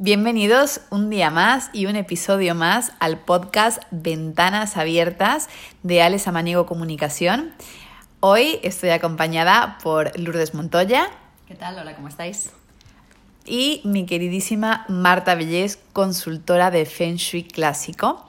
Bienvenidos 0.00 0.80
un 0.90 1.10
día 1.10 1.28
más 1.28 1.70
y 1.72 1.86
un 1.86 1.96
episodio 1.96 2.54
más 2.54 2.92
al 3.00 3.18
podcast 3.18 3.82
Ventanas 3.90 4.76
Abiertas 4.76 5.48
de 5.82 6.02
Alex 6.02 6.28
Amaniego 6.28 6.66
Comunicación. 6.66 7.52
Hoy 8.20 8.60
estoy 8.62 8.90
acompañada 8.90 9.76
por 9.82 10.16
Lourdes 10.16 10.54
Montoya. 10.54 11.10
¿Qué 11.48 11.56
tal? 11.56 11.76
Hola, 11.80 11.96
¿cómo 11.96 12.06
estáis? 12.06 12.52
Y 13.44 13.80
mi 13.82 14.06
queridísima 14.06 14.84
Marta 14.88 15.34
Villés, 15.34 15.80
consultora 15.92 16.70
de 16.70 16.86
Feng 16.86 17.16
Shui 17.16 17.42
clásico. 17.42 18.24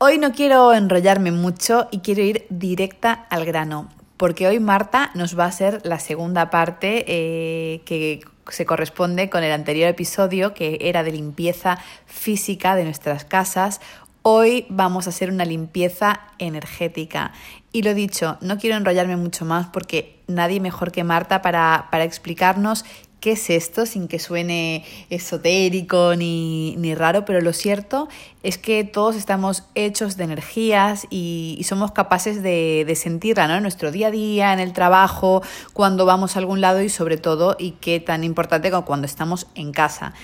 Hoy 0.00 0.18
no 0.18 0.32
quiero 0.32 0.74
enrollarme 0.74 1.32
mucho 1.32 1.88
y 1.90 2.00
quiero 2.00 2.20
ir 2.20 2.44
directa 2.50 3.26
al 3.30 3.46
grano, 3.46 3.88
porque 4.18 4.46
hoy 4.46 4.60
Marta 4.60 5.12
nos 5.14 5.38
va 5.38 5.44
a 5.44 5.48
hacer 5.48 5.80
la 5.84 5.98
segunda 5.98 6.50
parte 6.50 7.06
eh, 7.08 7.80
que 7.86 8.20
se 8.48 8.66
corresponde 8.66 9.30
con 9.30 9.44
el 9.44 9.52
anterior 9.52 9.88
episodio 9.88 10.54
que 10.54 10.78
era 10.80 11.02
de 11.02 11.12
limpieza 11.12 11.78
física 12.06 12.74
de 12.74 12.84
nuestras 12.84 13.24
casas. 13.24 13.80
Hoy 14.22 14.66
vamos 14.68 15.06
a 15.06 15.10
hacer 15.10 15.30
una 15.30 15.44
limpieza 15.44 16.20
energética. 16.38 17.32
Y 17.72 17.82
lo 17.82 17.94
dicho, 17.94 18.38
no 18.40 18.58
quiero 18.58 18.76
enrollarme 18.76 19.16
mucho 19.16 19.44
más 19.44 19.66
porque 19.66 20.20
nadie 20.26 20.60
mejor 20.60 20.92
que 20.92 21.04
Marta 21.04 21.42
para, 21.42 21.88
para 21.90 22.04
explicarnos 22.04 22.84
qué 23.22 23.32
es 23.32 23.50
esto 23.50 23.86
sin 23.86 24.08
que 24.08 24.18
suene 24.18 24.84
esotérico 25.08 26.16
ni, 26.16 26.74
ni, 26.76 26.92
raro, 26.96 27.24
pero 27.24 27.40
lo 27.40 27.52
cierto 27.52 28.08
es 28.42 28.58
que 28.58 28.82
todos 28.82 29.14
estamos 29.14 29.62
hechos 29.76 30.16
de 30.16 30.24
energías 30.24 31.06
y, 31.08 31.54
y 31.56 31.62
somos 31.62 31.92
capaces 31.92 32.42
de, 32.42 32.84
de, 32.84 32.96
sentirla 32.96 33.46
¿no? 33.46 33.54
en 33.54 33.62
nuestro 33.62 33.92
día 33.92 34.08
a 34.08 34.10
día, 34.10 34.52
en 34.52 34.58
el 34.58 34.72
trabajo, 34.72 35.40
cuando 35.72 36.04
vamos 36.04 36.34
a 36.34 36.40
algún 36.40 36.60
lado 36.60 36.82
y 36.82 36.88
sobre 36.88 37.16
todo, 37.16 37.54
y 37.60 37.72
qué 37.80 38.00
tan 38.00 38.24
importante 38.24 38.72
como 38.72 38.84
cuando 38.84 39.06
estamos 39.06 39.46
en 39.54 39.70
casa. 39.70 40.14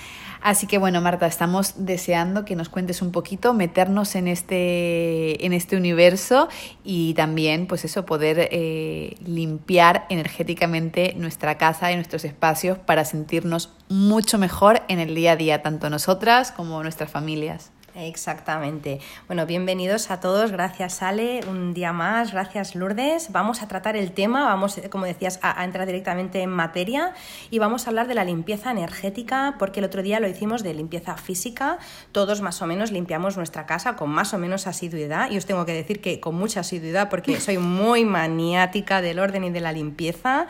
Así 0.40 0.66
que 0.66 0.78
bueno, 0.78 1.00
Marta, 1.00 1.26
estamos 1.26 1.74
deseando 1.84 2.44
que 2.44 2.56
nos 2.56 2.68
cuentes 2.68 3.02
un 3.02 3.12
poquito, 3.12 3.54
meternos 3.54 4.14
en 4.14 4.28
este, 4.28 5.44
en 5.44 5.52
este 5.52 5.76
universo 5.76 6.48
y 6.84 7.14
también, 7.14 7.66
pues 7.66 7.84
eso, 7.84 8.06
poder 8.06 8.48
eh, 8.52 9.16
limpiar 9.24 10.06
energéticamente 10.10 11.14
nuestra 11.16 11.58
casa 11.58 11.92
y 11.92 11.96
nuestros 11.96 12.24
espacios 12.24 12.78
para 12.78 13.04
sentirnos 13.04 13.72
mucho 13.88 14.38
mejor 14.38 14.82
en 14.88 14.98
el 14.98 15.14
día 15.14 15.32
a 15.32 15.36
día, 15.36 15.62
tanto 15.62 15.90
nosotras 15.90 16.52
como 16.52 16.82
nuestras 16.82 17.10
familias. 17.10 17.72
Exactamente. 17.98 19.00
Bueno, 19.26 19.44
bienvenidos 19.44 20.12
a 20.12 20.20
todos. 20.20 20.52
Gracias, 20.52 21.02
Ale. 21.02 21.40
Un 21.48 21.74
día 21.74 21.92
más. 21.92 22.30
Gracias, 22.30 22.76
Lourdes. 22.76 23.32
Vamos 23.32 23.60
a 23.60 23.66
tratar 23.66 23.96
el 23.96 24.12
tema, 24.12 24.44
vamos, 24.44 24.80
como 24.88 25.04
decías, 25.04 25.40
a, 25.42 25.60
a, 25.60 25.64
entrar 25.64 25.84
directamente 25.84 26.40
en 26.40 26.50
materia 26.50 27.12
y 27.50 27.58
vamos 27.58 27.86
a 27.86 27.90
hablar 27.90 28.06
de 28.06 28.14
la 28.14 28.22
limpieza 28.22 28.70
energética, 28.70 29.56
porque 29.58 29.80
el 29.80 29.86
otro 29.86 30.04
día 30.04 30.20
lo 30.20 30.28
hicimos 30.28 30.62
de 30.62 30.74
limpieza 30.74 31.16
física. 31.16 31.78
Todos 32.12 32.40
más 32.40 32.62
o 32.62 32.68
menos 32.68 32.92
limpiamos 32.92 33.36
nuestra 33.36 33.66
casa 33.66 33.96
con 33.96 34.10
más 34.10 34.32
o 34.32 34.38
menos 34.38 34.68
asiduidad. 34.68 35.32
Y 35.32 35.36
os 35.36 35.46
tengo 35.46 35.66
que 35.66 35.72
decir 35.72 36.00
que 36.00 36.20
con 36.20 36.36
mucha 36.36 36.60
asiduidad, 36.60 37.08
porque 37.08 37.40
soy 37.40 37.58
muy 37.58 38.04
maniática 38.04 39.02
del 39.02 39.18
orden 39.18 39.42
y 39.42 39.50
de 39.50 39.60
la 39.60 39.72
limpieza. 39.72 40.46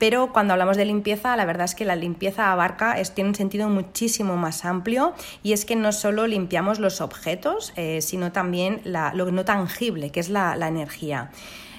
Pero 0.00 0.32
cuando 0.32 0.54
hablamos 0.54 0.76
de 0.76 0.84
limpieza, 0.84 1.36
la 1.36 1.44
verdad 1.44 1.66
es 1.66 1.76
que 1.76 1.84
la 1.84 1.94
limpieza 1.94 2.50
abarca, 2.50 2.98
es, 2.98 3.14
tiene 3.14 3.30
un 3.30 3.36
sentido 3.36 3.68
muchísimo 3.68 4.36
más 4.36 4.64
amplio 4.64 5.14
y 5.44 5.52
es 5.52 5.64
que 5.64 5.76
no 5.76 5.92
solo 5.92 6.26
limpiamos 6.26 6.80
los 6.80 6.87
objetos, 7.00 7.72
eh, 7.76 8.00
sino 8.02 8.32
también 8.32 8.80
lo 8.84 9.30
no 9.30 9.44
tangible, 9.44 10.10
que 10.10 10.20
es 10.20 10.28
la, 10.28 10.54
energía. 10.68 11.30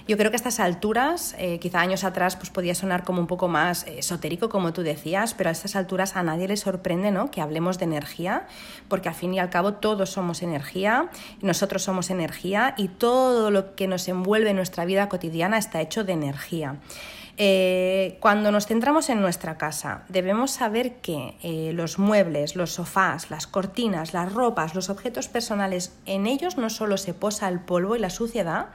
Yo 0.07 0.17
creo 0.17 0.31
que 0.31 0.35
a 0.35 0.37
estas 0.37 0.59
alturas, 0.59 1.35
eh, 1.37 1.59
quizá 1.59 1.81
años 1.81 2.03
atrás, 2.03 2.35
pues 2.35 2.49
podía 2.49 2.73
sonar 2.73 3.03
como 3.03 3.21
un 3.21 3.27
poco 3.27 3.47
más 3.47 3.85
esotérico, 3.85 4.49
como 4.49 4.73
tú 4.73 4.81
decías, 4.81 5.35
pero 5.35 5.49
a 5.49 5.51
estas 5.51 5.75
alturas 5.75 6.15
a 6.15 6.23
nadie 6.23 6.47
le 6.47 6.57
sorprende 6.57 7.11
¿no? 7.11 7.29
que 7.29 7.41
hablemos 7.41 7.77
de 7.77 7.85
energía, 7.85 8.47
porque 8.87 9.09
al 9.09 9.15
fin 9.15 9.35
y 9.35 9.39
al 9.39 9.51
cabo 9.51 9.73
todos 9.73 10.09
somos 10.09 10.41
energía, 10.41 11.09
nosotros 11.41 11.83
somos 11.83 12.09
energía 12.09 12.73
y 12.75 12.87
todo 12.87 13.51
lo 13.51 13.75
que 13.75 13.87
nos 13.87 14.07
envuelve 14.07 14.49
en 14.49 14.55
nuestra 14.55 14.83
vida 14.85 15.09
cotidiana 15.09 15.59
está 15.59 15.79
hecho 15.79 16.03
de 16.03 16.13
energía. 16.13 16.77
Eh, 17.41 18.17
cuando 18.19 18.51
nos 18.51 18.67
centramos 18.67 19.07
en 19.07 19.21
nuestra 19.21 19.57
casa, 19.57 20.03
debemos 20.09 20.51
saber 20.51 20.95
que 20.95 21.37
eh, 21.41 21.71
los 21.73 21.97
muebles, 21.97 22.57
los 22.57 22.73
sofás, 22.73 23.31
las 23.31 23.47
cortinas, 23.47 24.13
las 24.13 24.33
ropas, 24.33 24.75
los 24.75 24.89
objetos 24.89 25.29
personales, 25.29 25.93
en 26.05 26.27
ellos 26.27 26.57
no 26.57 26.69
solo 26.69 26.97
se 26.97 27.13
posa 27.13 27.47
el 27.47 27.61
polvo 27.61 27.95
y 27.95 27.99
la 27.99 28.09
suciedad, 28.09 28.67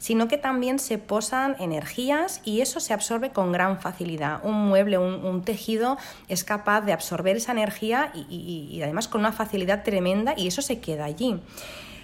sino 0.00 0.26
que 0.26 0.38
también 0.38 0.80
se 0.80 0.98
posan 0.98 1.54
energías 1.60 2.40
y 2.44 2.62
eso 2.62 2.80
se 2.80 2.94
absorbe 2.94 3.30
con 3.30 3.52
gran 3.52 3.78
facilidad. 3.78 4.40
Un 4.42 4.66
mueble, 4.66 4.98
un, 4.98 5.42
tejido 5.42 5.96
es 6.26 6.42
capaz 6.42 6.80
de 6.80 6.92
absorber 6.92 7.36
esa 7.36 7.52
energía 7.52 8.10
y 8.14 8.80
además 8.82 9.06
con 9.06 9.20
una 9.20 9.30
facilidad 9.30 9.84
tremenda 9.84 10.34
y 10.36 10.48
eso 10.48 10.62
se 10.62 10.80
queda 10.80 11.04
allí. 11.04 11.38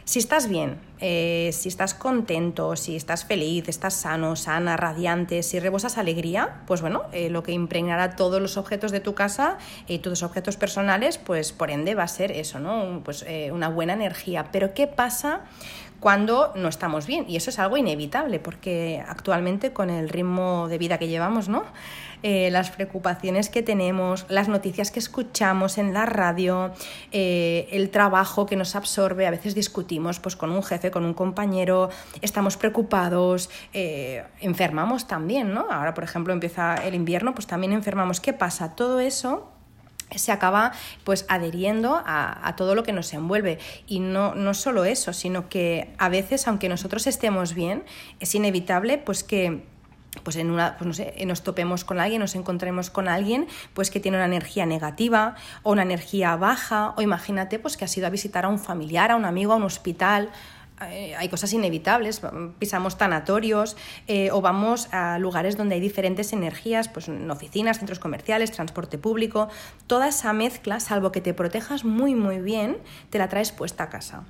Si 0.07 0.21
estás 0.21 0.49
bien, 0.49 0.79
eh, 1.01 1.51
si 1.53 1.69
estás 1.69 1.93
contento, 1.93 2.77
si 2.77 2.95
estás 2.95 3.25
feliz, 3.25 3.69
estás 3.69 3.95
sano, 3.95 4.37
sana, 4.37 4.77
radiante, 4.77 5.43
si 5.43 5.59
rebosas 5.59 5.99
alegría, 5.99 6.63
pues 6.69 6.81
bueno, 6.81 7.03
eh, 7.11 7.29
lo 7.29 7.43
que 7.43 7.51
impregnará 7.51 8.15
todos 8.15 8.41
los 8.41 8.57
objetos 8.57 8.93
de 8.93 9.01
tu 9.01 9.17
casa 9.17 9.59
y 9.89 9.99
tus 9.99 10.23
objetos 10.23 10.57
personales, 10.57 11.19
pues 11.19 11.53
por 11.53 11.73
ende 11.73 11.97
va 11.97 12.05
a 12.05 12.09
ser 12.09 12.31
eso, 12.31 12.61
¿no? 12.61 13.03
Pues 13.05 13.25
eh, 13.27 13.51
una 13.51 13.69
buena 13.69 13.95
energía. 13.95 14.51
Pero 14.53 14.75
¿qué 14.75 14.87
pasa 14.87 15.41
cuando 16.01 16.53
no 16.55 16.69
estamos 16.69 17.07
bien? 17.07 17.25
Y 17.29 17.37
eso 17.37 17.51
es 17.51 17.59
algo 17.59 17.77
inevitable, 17.77 18.39
porque 18.39 19.03
actualmente 19.07 19.73
con 19.73 19.91
el 19.91 20.09
ritmo 20.09 20.69
de 20.69 20.79
vida 20.79 20.99
que 20.99 21.09
llevamos, 21.09 21.49
¿no? 21.49 21.65
eh, 22.23 22.51
las 22.51 22.71
preocupaciones 22.71 23.49
que 23.49 23.63
tenemos, 23.63 24.27
las 24.29 24.49
noticias 24.49 24.91
que 24.91 24.99
escuchamos 24.99 25.79
en 25.79 25.93
la 25.93 26.07
radio, 26.07 26.73
eh, 27.13 27.69
el 27.71 27.91
trabajo 27.91 28.47
que 28.47 28.57
nos 28.57 28.75
absorbe. 28.75 29.27
A 29.27 29.31
veces 29.31 29.55
discutimos 29.55 30.21
pues, 30.21 30.37
con 30.37 30.51
un 30.51 30.63
jefe, 30.63 30.91
con 30.91 31.05
un 31.05 31.15
compañero, 31.15 31.91
estamos 32.23 32.57
preocupados, 32.57 33.51
eh, 33.73 34.25
enfermamos 34.41 35.07
también, 35.07 35.53
¿no? 35.53 35.67
Ahora, 35.71 35.95
por 35.95 36.05
ejemplo, 36.05 36.33
empieza 36.33 36.75
el 36.77 36.95
invierno, 36.95 37.35
pues 37.35 37.47
también 37.47 37.73
enfermamos. 37.73 38.21
¿Qué 38.21 38.33
pasa? 38.33 38.75
Todo 38.75 39.01
eso 39.01 39.56
se 40.15 40.33
acaba 40.33 40.73
pues 41.05 41.27
adheriendo 41.29 42.01
a, 42.05 42.47
a, 42.47 42.57
todo 42.57 42.75
lo 42.75 42.83
que 42.83 42.93
nos 42.93 43.13
envuelve. 43.13 43.59
Y 43.87 44.01
no, 44.01 44.35
no 44.35 44.55
solo 44.55 44.85
eso 44.85 45.13
sino 45.13 45.49
que 45.49 45.95
a 45.99 46.09
veces 46.09 46.47
aunque 46.47 46.69
nosotros 46.69 47.07
estemos 47.07 47.55
bien 47.55 47.85
es 48.21 48.35
inevitable 48.35 48.99
pues 48.99 49.25
que 49.25 49.63
pues 50.23 50.37
en 50.37 50.51
una, 50.51 50.77
pues 50.77 50.87
no 50.87 50.95
sé, 50.95 51.15
nos 51.27 51.43
topemos 51.43 51.85
con 51.85 52.01
alguien, 52.01 52.21
nos 52.21 52.35
encontremos 52.35 52.91
con 52.91 53.09
alguien 53.09 53.47
pues 53.75 53.91
que 53.91 54.01
tiene 54.01 54.17
una 54.17 54.27
energía 54.27 54.67
negativa 54.67 55.35
o 55.63 55.73
una 55.73 55.83
energía 55.83 56.37
baja, 56.37 56.95
o 56.97 57.03
imagínate 57.03 57.59
pues 57.59 57.77
que 57.77 57.85
has 57.85 57.97
ido 57.97 58.07
a 58.07 58.11
visitar 58.11 58.45
a 58.45 58.49
un 58.49 58.59
familiar, 58.59 59.11
a 59.11 59.17
un 59.17 59.25
amigo, 59.25 59.53
a 59.53 59.57
un 59.57 59.65
hospital, 59.65 60.31
hay 60.79 61.29
cosas 61.29 61.53
inevitables, 61.53 62.21
pisamos 62.59 62.99
tanatorios 62.99 63.77
eh, 64.09 64.31
o 64.31 64.41
vamos 64.41 64.89
a 64.93 65.19
lugares 65.19 65.57
donde 65.57 65.77
hay 65.77 65.81
diferentes 65.81 66.33
energías, 66.33 66.89
pues 66.89 67.09
en 67.09 67.31
oficinas, 67.31 67.79
centros 67.79 67.99
comerciales, 67.99 68.53
transporte 68.53 68.99
público, 68.99 69.49
toda 69.87 70.09
esa 70.09 70.33
mezcla, 70.33 70.81
salvo 70.81 71.13
que 71.13 71.21
te 71.21 71.33
protejas 71.33 71.85
muy 71.85 72.15
muy 72.15 72.41
bien, 72.41 72.79
te 73.11 73.19
la 73.19 73.29
traes 73.29 73.53
puesta 73.53 73.85
a 73.85 73.91
casa. 73.91 74.25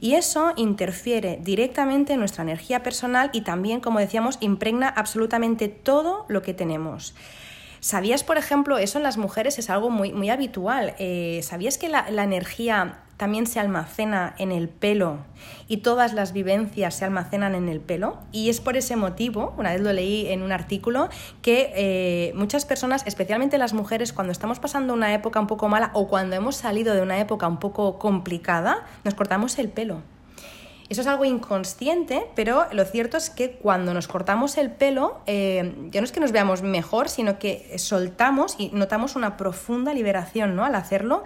Y 0.00 0.14
eso 0.14 0.52
interfiere 0.56 1.38
directamente 1.42 2.12
en 2.12 2.20
nuestra 2.20 2.42
energía 2.42 2.82
personal 2.82 3.30
y 3.32 3.40
también, 3.40 3.80
como 3.80 3.98
decíamos, 3.98 4.38
impregna 4.40 4.88
absolutamente 4.88 5.68
todo 5.68 6.24
lo 6.28 6.40
que 6.42 6.54
tenemos. 6.54 7.14
¿Sabías, 7.80 8.24
por 8.24 8.38
ejemplo, 8.38 8.78
eso 8.78 8.98
en 8.98 9.04
las 9.04 9.18
mujeres 9.18 9.58
es 9.58 9.70
algo 9.70 9.90
muy, 9.90 10.12
muy 10.12 10.30
habitual? 10.30 10.94
Eh, 10.98 11.40
¿Sabías 11.42 11.78
que 11.78 11.88
la, 11.88 12.10
la 12.10 12.24
energía 12.24 13.00
también 13.18 13.46
se 13.46 13.60
almacena 13.60 14.34
en 14.38 14.52
el 14.52 14.68
pelo 14.68 15.18
y 15.66 15.78
todas 15.78 16.14
las 16.14 16.32
vivencias 16.32 16.94
se 16.94 17.04
almacenan 17.04 17.54
en 17.54 17.68
el 17.68 17.80
pelo. 17.80 18.18
Y 18.32 18.48
es 18.48 18.60
por 18.60 18.76
ese 18.76 18.96
motivo, 18.96 19.54
una 19.58 19.72
vez 19.72 19.82
lo 19.82 19.92
leí 19.92 20.28
en 20.28 20.42
un 20.42 20.52
artículo, 20.52 21.10
que 21.42 21.72
eh, 21.74 22.32
muchas 22.34 22.64
personas, 22.64 23.02
especialmente 23.06 23.58
las 23.58 23.74
mujeres, 23.74 24.12
cuando 24.12 24.32
estamos 24.32 24.60
pasando 24.60 24.94
una 24.94 25.12
época 25.12 25.40
un 25.40 25.48
poco 25.48 25.68
mala 25.68 25.90
o 25.94 26.08
cuando 26.08 26.36
hemos 26.36 26.56
salido 26.56 26.94
de 26.94 27.02
una 27.02 27.18
época 27.18 27.48
un 27.48 27.58
poco 27.58 27.98
complicada, 27.98 28.86
nos 29.04 29.14
cortamos 29.14 29.58
el 29.58 29.68
pelo. 29.68 30.00
Eso 30.88 31.02
es 31.02 31.06
algo 31.06 31.26
inconsciente, 31.26 32.26
pero 32.34 32.66
lo 32.72 32.84
cierto 32.86 33.18
es 33.18 33.28
que 33.28 33.50
cuando 33.50 33.92
nos 33.92 34.08
cortamos 34.08 34.56
el 34.56 34.70
pelo, 34.70 35.18
eh, 35.26 35.74
ya 35.90 36.00
no 36.00 36.04
es 36.06 36.12
que 36.12 36.20
nos 36.20 36.32
veamos 36.32 36.62
mejor, 36.62 37.10
sino 37.10 37.38
que 37.38 37.78
soltamos 37.78 38.56
y 38.58 38.70
notamos 38.70 39.14
una 39.14 39.36
profunda 39.36 39.92
liberación 39.92 40.56
¿no? 40.56 40.64
al 40.64 40.74
hacerlo. 40.74 41.24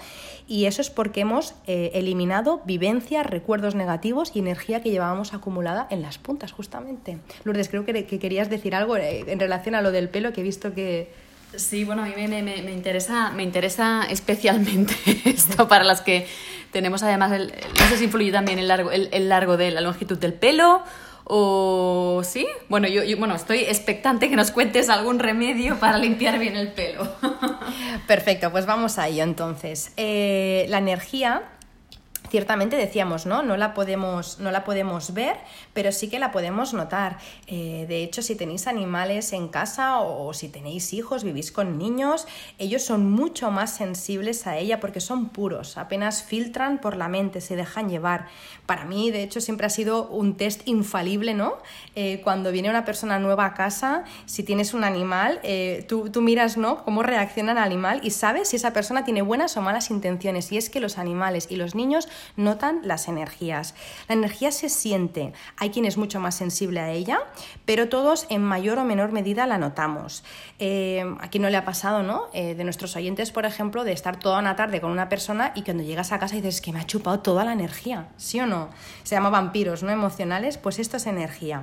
Y 0.48 0.66
eso 0.66 0.82
es 0.82 0.90
porque 0.90 1.20
hemos 1.20 1.54
eh, 1.68 1.92
eliminado 1.94 2.60
vivencias, 2.64 3.24
recuerdos 3.24 3.76
negativos 3.76 4.32
y 4.34 4.40
energía 4.40 4.82
que 4.82 4.90
llevábamos 4.90 5.32
acumulada 5.32 5.86
en 5.90 6.02
las 6.02 6.18
puntas, 6.18 6.50
justamente. 6.50 7.18
Lourdes, 7.44 7.68
creo 7.68 7.84
que, 7.84 8.04
que 8.04 8.18
querías 8.18 8.50
decir 8.50 8.74
algo 8.74 8.96
eh, 8.96 9.24
en 9.28 9.38
relación 9.38 9.76
a 9.76 9.82
lo 9.82 9.92
del 9.92 10.08
pelo, 10.08 10.32
que 10.32 10.40
he 10.40 10.44
visto 10.44 10.74
que, 10.74 11.12
Sí, 11.56 11.84
bueno, 11.84 12.02
a 12.02 12.06
mí 12.06 12.12
me, 12.16 12.28
me, 12.28 12.62
me, 12.62 12.72
interesa, 12.72 13.30
me 13.30 13.42
interesa 13.42 14.06
especialmente 14.08 14.94
esto 15.24 15.68
para 15.68 15.84
las 15.84 16.00
que 16.00 16.26
tenemos 16.70 17.02
además, 17.02 17.32
el, 17.32 17.52
no 17.78 17.88
sé 17.88 17.98
si 17.98 18.04
influye 18.04 18.32
también 18.32 18.58
el 18.58 18.68
largo, 18.68 18.90
el, 18.90 19.08
el 19.12 19.28
largo 19.28 19.56
de 19.56 19.70
la 19.70 19.80
longitud 19.80 20.18
del 20.18 20.32
pelo 20.32 20.82
¿O 21.24 22.22
sí? 22.24 22.46
Bueno, 22.68 22.88
yo, 22.88 23.02
bueno, 23.16 23.34
estoy 23.34 23.60
expectante 23.60 24.28
que 24.28 24.36
nos 24.36 24.50
cuentes 24.50 24.88
algún 24.88 25.18
remedio 25.18 25.78
para 25.78 25.98
limpiar 25.98 26.38
bien 26.38 26.56
el 26.56 26.68
pelo. 26.72 27.08
Perfecto, 28.06 28.50
pues 28.50 28.66
vamos 28.66 28.98
a 28.98 29.08
ello 29.08 29.22
entonces. 29.22 29.92
Eh, 29.96 30.66
la 30.68 30.78
energía 30.78 31.42
ciertamente 32.32 32.76
decíamos, 32.76 33.26
¿no? 33.26 33.42
No 33.42 33.58
la 33.58 33.74
podemos, 33.74 34.38
no 34.38 34.50
la 34.50 34.64
podemos 34.64 35.12
ver, 35.12 35.36
pero 35.74 35.92
sí 35.92 36.08
que 36.08 36.18
la 36.18 36.32
podemos 36.32 36.72
notar. 36.72 37.18
Eh, 37.46 37.84
de 37.86 38.02
hecho, 38.02 38.22
si 38.22 38.36
tenéis 38.36 38.66
animales 38.66 39.34
en 39.34 39.48
casa 39.48 40.00
o 40.00 40.32
si 40.32 40.48
tenéis 40.48 40.94
hijos, 40.94 41.24
vivís 41.24 41.52
con 41.52 41.76
niños, 41.76 42.26
ellos 42.58 42.84
son 42.84 43.10
mucho 43.10 43.50
más 43.50 43.76
sensibles 43.76 44.46
a 44.46 44.56
ella 44.56 44.80
porque 44.80 45.00
son 45.00 45.28
puros, 45.28 45.76
apenas 45.76 46.22
filtran 46.22 46.80
por 46.80 46.96
la 46.96 47.06
mente, 47.06 47.42
se 47.42 47.54
dejan 47.54 47.90
llevar. 47.90 48.28
Para 48.64 48.86
mí, 48.86 49.10
de 49.10 49.22
hecho, 49.22 49.42
siempre 49.42 49.66
ha 49.66 49.70
sido 49.70 50.08
un 50.08 50.34
test 50.38 50.66
infalible, 50.66 51.34
¿no? 51.34 51.58
Eh, 51.96 52.22
cuando 52.24 52.50
viene 52.50 52.70
una 52.70 52.86
persona 52.86 53.18
nueva 53.18 53.44
a 53.44 53.52
casa, 53.52 54.04
si 54.24 54.42
tienes 54.42 54.72
un 54.72 54.84
animal, 54.84 55.38
eh, 55.42 55.84
tú, 55.86 56.08
tú 56.08 56.22
miras, 56.22 56.56
¿no? 56.56 56.82
Cómo 56.82 57.02
reacciona 57.02 57.52
el 57.52 57.58
animal 57.58 58.00
y 58.02 58.10
sabes 58.10 58.48
si 58.48 58.56
esa 58.56 58.72
persona 58.72 59.04
tiene 59.04 59.20
buenas 59.20 59.54
o 59.58 59.60
malas 59.60 59.90
intenciones. 59.90 60.50
Y 60.50 60.56
es 60.56 60.70
que 60.70 60.80
los 60.80 60.96
animales 60.96 61.48
y 61.50 61.56
los 61.56 61.74
niños 61.74 62.08
notan 62.36 62.80
las 62.84 63.08
energías. 63.08 63.74
La 64.08 64.14
energía 64.14 64.52
se 64.52 64.68
siente, 64.68 65.32
hay 65.56 65.70
quien 65.70 65.84
es 65.84 65.96
mucho 65.96 66.20
más 66.20 66.34
sensible 66.34 66.80
a 66.80 66.90
ella, 66.90 67.20
pero 67.64 67.88
todos 67.88 68.26
en 68.30 68.42
mayor 68.42 68.78
o 68.78 68.84
menor 68.84 69.12
medida 69.12 69.46
la 69.46 69.58
notamos. 69.58 70.24
Eh, 70.58 71.04
aquí 71.20 71.38
no 71.38 71.50
le 71.50 71.56
ha 71.56 71.64
pasado, 71.64 72.02
¿no? 72.02 72.28
Eh, 72.32 72.54
de 72.54 72.64
nuestros 72.64 72.96
oyentes, 72.96 73.30
por 73.30 73.44
ejemplo, 73.44 73.84
de 73.84 73.92
estar 73.92 74.18
toda 74.18 74.38
una 74.38 74.56
tarde 74.56 74.80
con 74.80 74.90
una 74.90 75.08
persona 75.08 75.52
y 75.54 75.62
cuando 75.62 75.82
llegas 75.82 76.12
a 76.12 76.18
casa 76.18 76.36
dices 76.36 76.60
que 76.60 76.72
me 76.72 76.80
ha 76.80 76.86
chupado 76.86 77.20
toda 77.20 77.44
la 77.44 77.52
energía, 77.52 78.08
¿sí 78.16 78.40
o 78.40 78.46
no? 78.46 78.70
Se 79.02 79.14
llama 79.14 79.30
vampiros, 79.30 79.82
¿no? 79.82 79.90
Emocionales, 79.90 80.58
pues 80.58 80.78
esto 80.78 80.96
es 80.96 81.06
energía. 81.06 81.62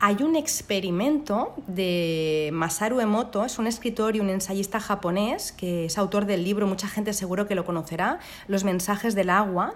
Hay 0.00 0.22
un 0.22 0.36
experimento 0.36 1.54
de 1.66 2.50
Masaru 2.52 3.00
Emoto, 3.00 3.44
es 3.44 3.58
un 3.58 3.66
escritor 3.66 4.14
y 4.14 4.20
un 4.20 4.30
ensayista 4.30 4.78
japonés 4.78 5.50
que 5.50 5.86
es 5.86 5.98
autor 5.98 6.24
del 6.24 6.44
libro, 6.44 6.68
mucha 6.68 6.86
gente 6.86 7.12
seguro 7.12 7.48
que 7.48 7.56
lo 7.56 7.64
conocerá, 7.64 8.20
Los 8.46 8.62
mensajes 8.62 9.16
del 9.16 9.28
agua. 9.28 9.74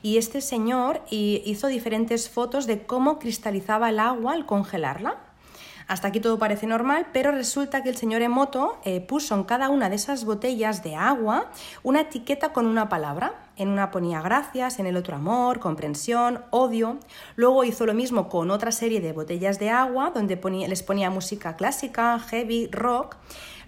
Y 0.00 0.16
este 0.18 0.42
señor 0.42 1.02
hizo 1.10 1.66
diferentes 1.66 2.30
fotos 2.30 2.68
de 2.68 2.82
cómo 2.86 3.18
cristalizaba 3.18 3.90
el 3.90 3.98
agua 3.98 4.34
al 4.34 4.46
congelarla. 4.46 5.18
Hasta 5.86 6.08
aquí 6.08 6.20
todo 6.20 6.38
parece 6.38 6.66
normal, 6.66 7.06
pero 7.12 7.30
resulta 7.30 7.82
que 7.82 7.90
el 7.90 7.96
señor 7.96 8.22
Emoto 8.22 8.78
eh, 8.84 9.00
puso 9.00 9.34
en 9.34 9.44
cada 9.44 9.68
una 9.68 9.90
de 9.90 9.96
esas 9.96 10.24
botellas 10.24 10.82
de 10.82 10.96
agua 10.96 11.50
una 11.82 12.02
etiqueta 12.02 12.52
con 12.52 12.66
una 12.66 12.88
palabra. 12.88 13.34
En 13.56 13.68
una 13.68 13.90
ponía 13.90 14.20
gracias, 14.20 14.78
en 14.78 14.86
el 14.86 14.96
otro 14.96 15.16
amor, 15.16 15.60
comprensión, 15.60 16.42
odio. 16.50 16.98
Luego 17.36 17.64
hizo 17.64 17.86
lo 17.86 17.94
mismo 17.94 18.28
con 18.28 18.50
otra 18.50 18.72
serie 18.72 19.00
de 19.00 19.12
botellas 19.12 19.58
de 19.58 19.70
agua 19.70 20.10
donde 20.10 20.40
les 20.68 20.82
ponía 20.82 21.10
música 21.10 21.56
clásica, 21.56 22.18
heavy, 22.18 22.68
rock. 22.72 23.16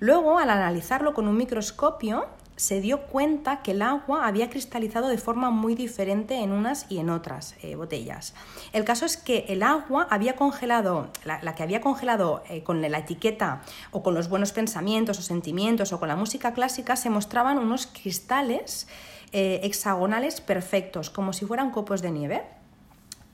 Luego, 0.01 0.39
al 0.39 0.51
analizarlo 0.51 1.15
con 1.15 1.29
un 1.29 1.37
microscopio, 1.37 2.27
se 2.57 2.81
dio 2.81 3.03
cuenta 3.03 3.63
que 3.63 3.73
el 3.73 3.83
agua 3.83 4.27
había 4.27 4.51
cristalizado 4.51 5.09
de 5.09 5.19
forma 5.19 5.51
muy 5.51 5.75
diferente 5.75 6.37
en 6.37 6.53
unas 6.53 6.87
y 6.89 6.99
en 6.99 7.11
otras 7.11 7.55
eh, 7.63 7.77
botellas. 7.77 8.35
El 8.73 8.85
caso 8.85 9.05
es 9.05 9.17
que 9.17 9.45
el 9.49 9.63
agua 9.63 10.07
había 10.11 10.37
congelado, 10.37 11.09
la, 11.25 11.55
que 11.55 11.63
había 11.63 11.81
congelado 11.81 12.43
eh, 12.49 12.63
con 12.63 12.81
la 12.81 12.99
etiqueta 12.99 13.63
o 13.91 14.03
con 14.03 14.15
los 14.15 14.29
buenos 14.29 14.53
pensamientos 14.53 15.19
o 15.19 15.23
sentimientos 15.23 15.93
o 15.93 15.99
con 15.99 16.09
la 16.09 16.17
música 16.17 16.55
clásica, 16.55 16.97
se 16.97 17.11
mostraban 17.11 17.59
unos 17.59 17.87
cristales 17.87 18.89
eh, 19.33 19.61
hexagonales 19.63 20.41
perfectos, 20.41 21.11
como 21.11 21.33
si 21.33 21.45
fueran 21.45 21.71
copos 21.71 22.01
de 22.01 22.11
nieve. 22.11 22.43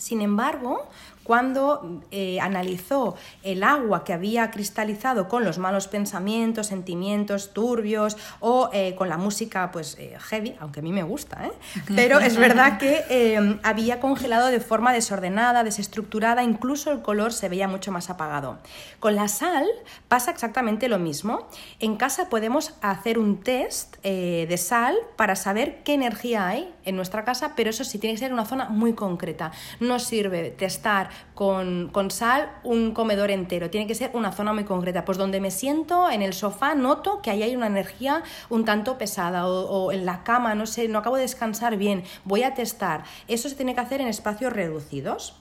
Sin 0.03 0.21
embargo, 0.21 0.89
cuando 1.23 2.03
eh, 2.11 2.41
analizó 2.41 3.15
el 3.43 3.63
agua 3.63 4.05
que 4.05 4.13
había 4.13 4.51
cristalizado 4.51 5.29
con 5.29 5.45
los 5.45 5.59
malos 5.59 5.87
pensamientos, 5.87 6.67
sentimientos 6.67 7.53
turbios 7.53 8.17
o 8.41 8.71
eh, 8.73 8.95
con 8.97 9.09
la 9.09 9.19
música 9.19 9.71
pues 9.71 9.97
eh, 9.99 10.17
heavy, 10.19 10.57
aunque 10.59 10.81
a 10.81 10.83
mí 10.83 10.93
me 10.93 11.05
gusta, 11.05 11.51
pero 11.95 12.19
es 12.19 12.37
verdad 12.37 12.79
que 12.79 13.61
había 13.63 14.01
congelado 14.01 14.49
de 14.49 14.61
forma 14.61 14.93
desordenada, 14.93 15.63
desestructurada, 15.63 16.43
incluso 16.43 16.91
el 16.91 17.03
color 17.03 17.33
se 17.33 17.49
veía 17.49 17.69
mucho 17.69 17.93
más 17.93 18.11
apagado. 18.11 18.59
Con 18.99 19.15
la 19.15 19.29
sal 19.29 19.67
pasa 20.09 20.31
exactamente 20.31 20.89
lo 20.89 20.99
mismo. 20.99 21.47
En 21.79 21.97
casa 21.97 22.29
podemos 22.29 22.75
hacer 22.81 23.19
un 23.19 23.41
test 23.43 24.03
de 24.03 24.57
sal 24.59 24.97
para 25.17 25.37
saber 25.37 25.83
qué 25.85 25.95
energía 25.95 26.49
hay 26.49 26.73
en 26.85 26.97
nuestra 26.97 27.25
casa, 27.25 27.53
pero 27.55 27.71
eso 27.71 27.85
sí 27.85 27.99
tiene 27.99 28.15
que 28.15 28.21
ser 28.21 28.33
una 28.33 28.45
zona 28.45 28.69
muy 28.69 28.95
concreta. 28.95 29.53
No 29.81 29.92
sirve 29.99 30.51
testar 30.51 31.11
con, 31.35 31.91
sal 32.11 32.51
un 32.65 32.93
comedor 32.93 33.31
entero, 33.31 33.71
tiene 33.71 33.87
que 33.87 33.95
ser 33.95 34.11
una 34.15 34.33
zona 34.33 34.53
muy 34.53 34.65
concreta. 34.65 35.05
Pues 35.05 35.19
donde 35.19 35.41
me 35.41 35.51
siento, 35.51 36.11
en 36.11 36.23
el 36.23 36.35
sofá, 36.35 36.75
noto 36.75 37.23
que 37.23 37.31
ahí 37.31 37.43
hay 37.43 37.57
una 37.57 37.67
energía 37.67 38.23
un 38.51 38.65
tanto 38.65 38.99
pesada 38.99 39.47
o, 39.47 39.93
en 39.93 40.05
la 40.07 40.25
cama, 40.25 40.55
no 40.55 40.67
sé, 40.67 40.89
no 40.89 40.99
acabo 40.99 41.17
de 41.17 41.23
descansar 41.23 41.77
bien, 41.77 42.05
voy 42.25 42.43
a 42.43 42.55
testar. 42.55 43.05
Eso 43.29 43.49
se 43.49 43.55
tiene 43.55 43.75
que 43.75 43.81
hacer 43.81 44.01
en 44.01 44.09
espacios 44.09 44.53
reducidos. 44.53 45.35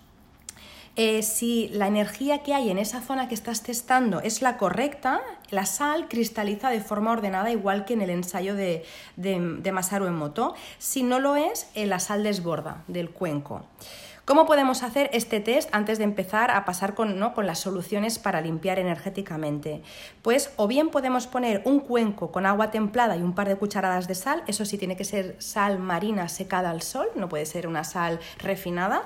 Eh, 0.97 1.23
si 1.23 1.69
la 1.69 1.87
energía 1.87 2.43
que 2.43 2.53
hay 2.53 2.69
en 2.69 2.77
esa 2.77 2.99
zona 2.99 3.29
que 3.29 3.35
estás 3.35 3.63
testando 3.63 4.19
es 4.19 4.41
la 4.41 4.57
correcta, 4.57 5.21
la 5.49 5.65
sal 5.65 6.09
cristaliza 6.09 6.69
de 6.69 6.81
forma 6.81 7.11
ordenada 7.11 7.49
igual 7.49 7.85
que 7.85 7.93
en 7.93 8.01
el 8.01 8.09
ensayo 8.09 8.55
de, 8.55 8.83
de, 9.15 9.71
Masaru 9.71 10.05
Emoto. 10.07 10.53
Si 10.79 11.03
no 11.03 11.19
lo 11.19 11.37
es, 11.37 11.69
eh, 11.75 11.85
la 11.85 11.99
sal 11.99 12.23
desborda 12.23 12.83
del 12.87 13.09
cuenco. 13.09 13.65
¿Cómo 14.23 14.45
podemos 14.45 14.83
hacer 14.83 15.09
este 15.13 15.39
test 15.39 15.73
antes 15.73 15.97
de 15.97 16.03
empezar 16.03 16.51
a 16.51 16.63
pasar 16.63 16.93
con, 16.93 17.17
¿no? 17.17 17.33
con 17.33 17.47
las 17.47 17.57
soluciones 17.57 18.19
para 18.19 18.39
limpiar 18.39 18.77
energéticamente? 18.77 19.81
Pues 20.21 20.53
o 20.57 20.67
bien 20.67 20.89
podemos 20.89 21.25
poner 21.25 21.63
un 21.65 21.79
cuenco 21.79 22.31
con 22.31 22.45
agua 22.45 22.69
templada 22.69 23.17
y 23.17 23.23
un 23.23 23.33
par 23.33 23.49
de 23.49 23.55
cucharadas 23.55 24.07
de 24.07 24.13
sal, 24.13 24.43
eso 24.45 24.63
sí 24.63 24.77
tiene 24.77 24.95
que 24.95 25.05
ser 25.05 25.35
sal 25.39 25.79
marina 25.79 26.29
secada 26.29 26.69
al 26.69 26.83
sol, 26.83 27.07
no 27.15 27.29
puede 27.29 27.47
ser 27.47 27.67
una 27.67 27.83
sal 27.83 28.19
refinada 28.37 29.03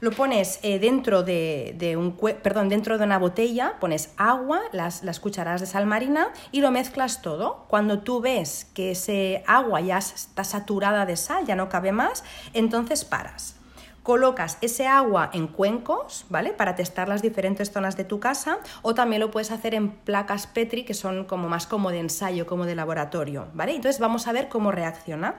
lo 0.00 0.12
pones 0.12 0.60
eh, 0.62 0.78
dentro, 0.78 1.22
de, 1.22 1.94
un, 1.98 2.16
perdón, 2.42 2.70
dentro 2.70 2.96
de 2.96 3.04
una 3.04 3.18
botella, 3.18 3.74
pones 3.80 4.14
agua, 4.16 4.62
las, 4.72 5.02
las, 5.02 5.20
cucharadas 5.20 5.60
de 5.60 5.66
sal 5.66 5.84
marina 5.84 6.28
y 6.52 6.62
lo 6.62 6.70
mezclas 6.70 7.20
todo. 7.20 7.66
Cuando 7.68 7.98
tú 7.98 8.22
ves 8.22 8.66
que 8.72 8.92
ese 8.92 9.44
agua 9.46 9.82
ya 9.82 9.98
está 9.98 10.42
saturada 10.42 11.04
de 11.04 11.16
sal, 11.16 11.44
ya 11.44 11.54
no 11.54 11.68
cabe 11.68 11.92
más, 11.92 12.24
entonces 12.54 13.04
paras 13.04 13.59
colocas 14.02 14.58
ese 14.60 14.86
agua 14.86 15.30
en 15.32 15.46
cuencos, 15.46 16.24
¿vale? 16.28 16.52
Para 16.52 16.74
testar 16.74 17.08
las 17.08 17.22
diferentes 17.22 17.70
zonas 17.70 17.96
de 17.96 18.04
tu 18.04 18.20
casa 18.20 18.58
o 18.82 18.94
también 18.94 19.20
lo 19.20 19.30
puedes 19.30 19.50
hacer 19.50 19.74
en 19.74 19.90
placas 19.90 20.46
Petri 20.46 20.84
que 20.84 20.94
son 20.94 21.24
como 21.24 21.48
más 21.48 21.66
como 21.66 21.90
de 21.90 22.00
ensayo, 22.00 22.46
como 22.46 22.66
de 22.66 22.74
laboratorio, 22.74 23.48
¿vale? 23.54 23.74
Entonces 23.74 24.00
vamos 24.00 24.26
a 24.26 24.32
ver 24.32 24.48
cómo 24.48 24.72
reacciona. 24.72 25.34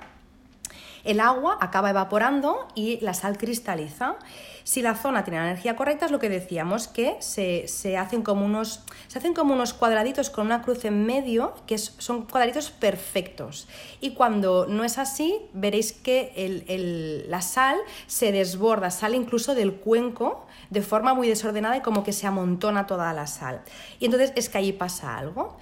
El 1.03 1.19
agua 1.19 1.57
acaba 1.59 1.89
evaporando 1.89 2.67
y 2.75 2.99
la 3.01 3.13
sal 3.13 3.37
cristaliza. 3.37 4.15
Si 4.63 4.81
la 4.81 4.95
zona 4.95 5.23
tiene 5.23 5.39
la 5.39 5.47
energía 5.47 5.75
correcta, 5.75 6.05
es 6.05 6.11
lo 6.11 6.19
que 6.19 6.29
decíamos, 6.29 6.87
que 6.87 7.17
se, 7.19 7.97
hacen, 7.97 8.21
como 8.21 8.45
unos, 8.45 8.83
se 9.07 9.17
hacen 9.17 9.33
como 9.33 9.53
unos 9.53 9.73
cuadraditos 9.73 10.29
con 10.29 10.45
una 10.45 10.61
cruz 10.61 10.85
en 10.85 11.05
medio, 11.05 11.53
que 11.65 11.77
son 11.77 12.25
cuadraditos 12.25 12.69
perfectos. 12.69 13.67
Y 13.99 14.11
cuando 14.11 14.67
no 14.67 14.83
es 14.83 14.97
así, 14.97 15.39
veréis 15.53 15.93
que 15.93 17.25
la 17.27 17.41
sal 17.41 17.77
se 18.05 18.31
desborda, 18.31 18.91
sale 18.91 19.17
incluso 19.17 19.55
del 19.55 19.73
cuenco 19.73 20.45
de 20.69 20.81
forma 20.81 21.13
muy 21.13 21.27
desordenada 21.27 21.77
y 21.77 21.81
como 21.81 22.03
que 22.03 22.13
se 22.13 22.27
amontona 22.27 22.85
toda 22.85 23.11
la 23.13 23.27
sal. 23.27 23.61
Y 23.99 24.05
entonces 24.05 24.31
es 24.35 24.49
que 24.49 24.59
allí 24.59 24.73
pasa 24.73 25.17
algo 25.17 25.57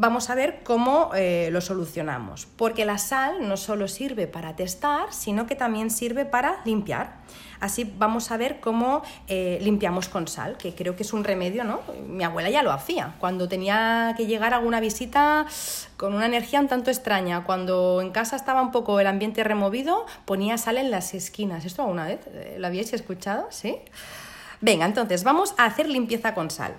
vamos 0.00 0.30
a 0.30 0.34
ver 0.34 0.60
cómo 0.64 1.10
eh, 1.14 1.50
lo 1.52 1.60
solucionamos. 1.60 2.46
Porque 2.56 2.86
la 2.86 2.96
sal 2.96 3.46
no 3.46 3.58
solo 3.58 3.86
sirve 3.86 4.26
para 4.26 4.56
testar, 4.56 5.12
sino 5.12 5.46
que 5.46 5.54
también 5.54 5.90
sirve 5.90 6.24
para 6.24 6.62
limpiar. 6.64 7.20
Así 7.60 7.84
vamos 7.98 8.30
a 8.30 8.38
ver 8.38 8.60
cómo 8.60 9.02
eh, 9.28 9.58
limpiamos 9.60 10.08
con 10.08 10.26
sal, 10.26 10.56
que 10.56 10.74
creo 10.74 10.96
que 10.96 11.02
es 11.02 11.12
un 11.12 11.22
remedio, 11.22 11.64
¿no? 11.64 11.80
Mi 12.08 12.24
abuela 12.24 12.48
ya 12.48 12.62
lo 12.62 12.72
hacía. 12.72 13.14
Cuando 13.20 13.46
tenía 13.46 14.14
que 14.16 14.26
llegar 14.26 14.54
a 14.54 14.56
alguna 14.56 14.80
visita 14.80 15.44
con 15.98 16.14
una 16.14 16.24
energía 16.24 16.60
un 16.60 16.68
tanto 16.68 16.90
extraña, 16.90 17.44
cuando 17.44 18.00
en 18.00 18.10
casa 18.10 18.36
estaba 18.36 18.62
un 18.62 18.70
poco 18.72 18.98
el 19.00 19.06
ambiente 19.06 19.44
removido, 19.44 20.06
ponía 20.24 20.56
sal 20.56 20.78
en 20.78 20.90
las 20.90 21.12
esquinas. 21.12 21.66
¿Esto 21.66 21.82
alguna 21.82 22.06
vez 22.06 22.20
eh, 22.28 22.56
lo 22.58 22.66
habíais 22.66 22.94
escuchado? 22.94 23.48
¿Sí? 23.50 23.76
Venga, 24.62 24.86
entonces 24.86 25.24
vamos 25.24 25.54
a 25.58 25.66
hacer 25.66 25.90
limpieza 25.90 26.32
con 26.32 26.50
sal. 26.50 26.74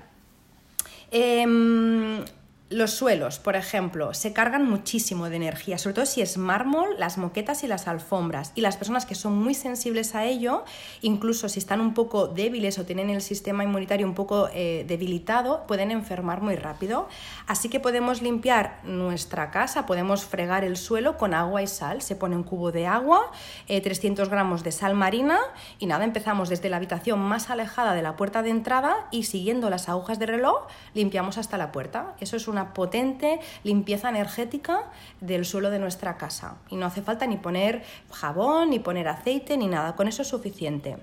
Em, 1.12 2.24
Los 2.72 2.92
suelos, 2.92 3.38
por 3.38 3.58
ejemplo, 3.58 4.14
se 4.14 4.32
cargan 4.32 4.66
muchísimo 4.66 5.30
de 5.30 5.36
energía, 5.36 5.78
sobre 5.78 5.94
todo 5.94 6.06
si 6.06 6.22
es 6.22 6.38
mármol, 6.38 6.96
las 6.98 7.18
moquetas 7.18 7.66
y 7.66 7.68
las 7.68 7.90
alfombras. 7.90 8.54
Y 8.56 8.62
las 8.62 8.78
personas 8.78 9.06
que 9.06 9.14
son 9.14 9.34
muy 9.34 9.56
sensibles 9.56 10.16
a 10.16 10.24
ello, 10.24 10.64
incluso 11.02 11.50
si 11.50 11.60
están 11.60 11.82
un 11.82 11.94
poco 11.94 12.30
débiles 12.30 12.80
o 12.80 12.86
tienen 12.86 13.10
el 13.10 13.22
sistema 13.22 13.66
inmunitario 13.66 14.08
un 14.08 14.14
poco 14.14 14.48
eh, 14.54 14.86
debilitado, 14.88 15.68
pueden 15.68 15.92
enfermar 15.92 16.42
muy 16.42 16.56
rápido. 16.56 17.10
Así 17.46 17.68
que 17.68 17.82
podemos 17.82 18.22
limpiar 18.22 18.80
nuestra 18.86 19.52
casa, 19.52 19.86
podemos 19.86 20.24
fregar 20.24 20.64
el 20.64 20.78
suelo 20.78 21.18
con 21.18 21.34
agua 21.34 21.62
y 21.62 21.68
sal. 21.68 22.02
Se 22.02 22.16
pone 22.16 22.38
un 22.38 22.44
cubo 22.44 22.72
de 22.72 22.88
agua, 22.88 23.34
300 23.68 24.26
eh, 24.26 24.32
gramos 24.32 24.64
de 24.64 24.72
sal 24.72 24.96
marina 24.96 25.40
y 25.78 25.88
nada, 25.88 26.06
empezamos 26.06 26.48
desde 26.48 26.70
la 26.70 26.78
habitación 26.78 27.20
más 27.20 27.50
alejada 27.50 27.94
de 27.96 28.02
la 28.02 28.16
puerta 28.16 28.42
de 28.44 28.50
entrada 28.50 29.10
y 29.12 29.24
siguiendo 29.24 29.70
las 29.70 29.90
agujas 29.90 30.20
de 30.20 30.28
reloj 30.28 30.68
limpiamos 30.94 31.38
hasta 31.38 31.58
la 31.58 31.74
puerta. 31.74 32.16
Eso 32.22 32.38
es 32.38 32.48
una 32.48 32.61
potente 32.70 33.40
limpieza 33.64 34.10
energética 34.10 34.84
del 35.20 35.46
suelo 35.46 35.70
de 35.70 35.80
nuestra 35.80 36.18
casa. 36.18 36.58
Y 36.70 36.76
no 36.76 36.86
hace 36.86 37.02
falta 37.02 37.28
ni 37.28 37.38
poner 37.38 37.84
jabón, 38.12 38.70
ni 38.70 38.80
poner 38.80 39.08
aceite, 39.08 39.58
ni 39.58 39.68
nada. 39.68 39.96
Con 39.96 40.08
eso 40.08 40.22
es 40.22 40.28
suficiente. 40.28 40.98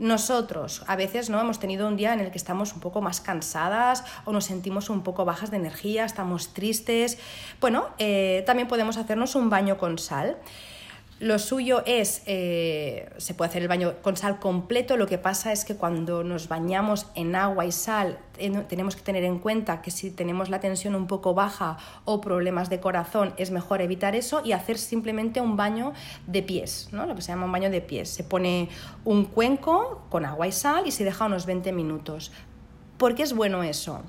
Nosotros 0.00 0.82
a 0.86 0.96
veces 0.96 1.28
no 1.28 1.38
hemos 1.38 1.58
tenido 1.58 1.86
un 1.86 1.94
día 1.94 2.14
en 2.14 2.20
el 2.20 2.30
que 2.30 2.38
estamos 2.38 2.72
un 2.72 2.80
poco 2.80 3.02
más 3.02 3.20
cansadas 3.20 4.02
o 4.24 4.32
nos 4.32 4.46
sentimos 4.46 4.88
un 4.88 5.02
poco 5.02 5.26
bajas 5.26 5.50
de 5.50 5.58
energía, 5.58 6.06
estamos 6.06 6.54
tristes. 6.54 7.18
Bueno, 7.60 7.88
eh, 7.98 8.42
también 8.46 8.66
podemos 8.66 8.96
hacernos 8.96 9.34
un 9.34 9.50
baño 9.50 9.76
con 9.76 9.98
sal. 9.98 10.38
Lo 11.20 11.38
suyo 11.38 11.82
es, 11.84 12.22
eh, 12.24 13.10
se 13.18 13.34
puede 13.34 13.50
hacer 13.50 13.60
el 13.60 13.68
baño 13.68 13.96
con 14.00 14.16
sal 14.16 14.38
completo, 14.40 14.96
lo 14.96 15.06
que 15.06 15.18
pasa 15.18 15.52
es 15.52 15.66
que 15.66 15.76
cuando 15.76 16.24
nos 16.24 16.48
bañamos 16.48 17.08
en 17.14 17.36
agua 17.36 17.66
y 17.66 17.72
sal 17.72 18.18
tenemos 18.70 18.96
que 18.96 19.02
tener 19.02 19.24
en 19.24 19.38
cuenta 19.38 19.82
que 19.82 19.90
si 19.90 20.10
tenemos 20.10 20.48
la 20.48 20.60
tensión 20.60 20.94
un 20.94 21.06
poco 21.06 21.34
baja 21.34 21.76
o 22.06 22.22
problemas 22.22 22.70
de 22.70 22.80
corazón 22.80 23.34
es 23.36 23.50
mejor 23.50 23.82
evitar 23.82 24.16
eso 24.16 24.40
y 24.42 24.52
hacer 24.52 24.78
simplemente 24.78 25.42
un 25.42 25.58
baño 25.58 25.92
de 26.26 26.42
pies, 26.42 26.88
¿no? 26.90 27.04
lo 27.04 27.14
que 27.14 27.20
se 27.20 27.32
llama 27.32 27.44
un 27.44 27.52
baño 27.52 27.68
de 27.68 27.82
pies. 27.82 28.08
Se 28.08 28.24
pone 28.24 28.70
un 29.04 29.26
cuenco 29.26 30.06
con 30.08 30.24
agua 30.24 30.48
y 30.48 30.52
sal 30.52 30.86
y 30.86 30.90
se 30.90 31.04
deja 31.04 31.26
unos 31.26 31.44
20 31.44 31.70
minutos. 31.72 32.32
¿Por 32.96 33.14
qué 33.14 33.24
es 33.24 33.34
bueno 33.34 33.62
eso? 33.62 34.02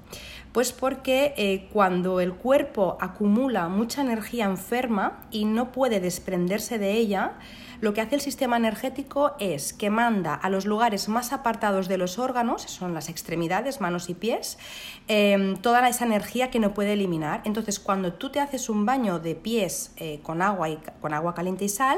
Pues 0.51 0.73
porque 0.73 1.33
eh, 1.37 1.69
cuando 1.71 2.19
el 2.19 2.33
cuerpo 2.33 2.97
acumula 2.99 3.69
mucha 3.69 4.01
energía 4.01 4.45
enferma 4.45 5.21
y 5.31 5.45
no 5.45 5.71
puede 5.71 5.99
desprenderse 5.99 6.77
de 6.77 6.91
ella, 6.93 7.33
lo 7.81 7.93
que 7.93 8.01
hace 8.01 8.15
el 8.15 8.21
sistema 8.21 8.57
energético 8.57 9.33
es 9.39 9.73
que 9.73 9.89
manda 9.89 10.35
a 10.35 10.49
los 10.49 10.65
lugares 10.65 11.09
más 11.09 11.33
apartados 11.33 11.87
de 11.87 11.97
los 11.97 12.19
órganos, 12.19 12.61
son 12.61 12.93
las 12.93 13.09
extremidades, 13.09 13.81
manos 13.81 14.09
y 14.09 14.13
pies, 14.13 14.59
em, 15.07 15.57
toda 15.57 15.87
esa 15.89 16.05
energía 16.05 16.51
que 16.51 16.59
no 16.59 16.75
puede 16.75 16.93
eliminar. 16.93 17.41
Entonces, 17.43 17.79
cuando 17.79 18.13
tú 18.13 18.29
te 18.29 18.39
haces 18.39 18.69
un 18.69 18.85
baño 18.85 19.19
de 19.19 19.33
pies 19.33 19.93
eh, 19.97 20.19
con, 20.21 20.43
agua 20.43 20.69
y, 20.69 20.79
con 21.01 21.13
agua 21.13 21.33
caliente 21.33 21.65
y 21.65 21.69
sal, 21.69 21.97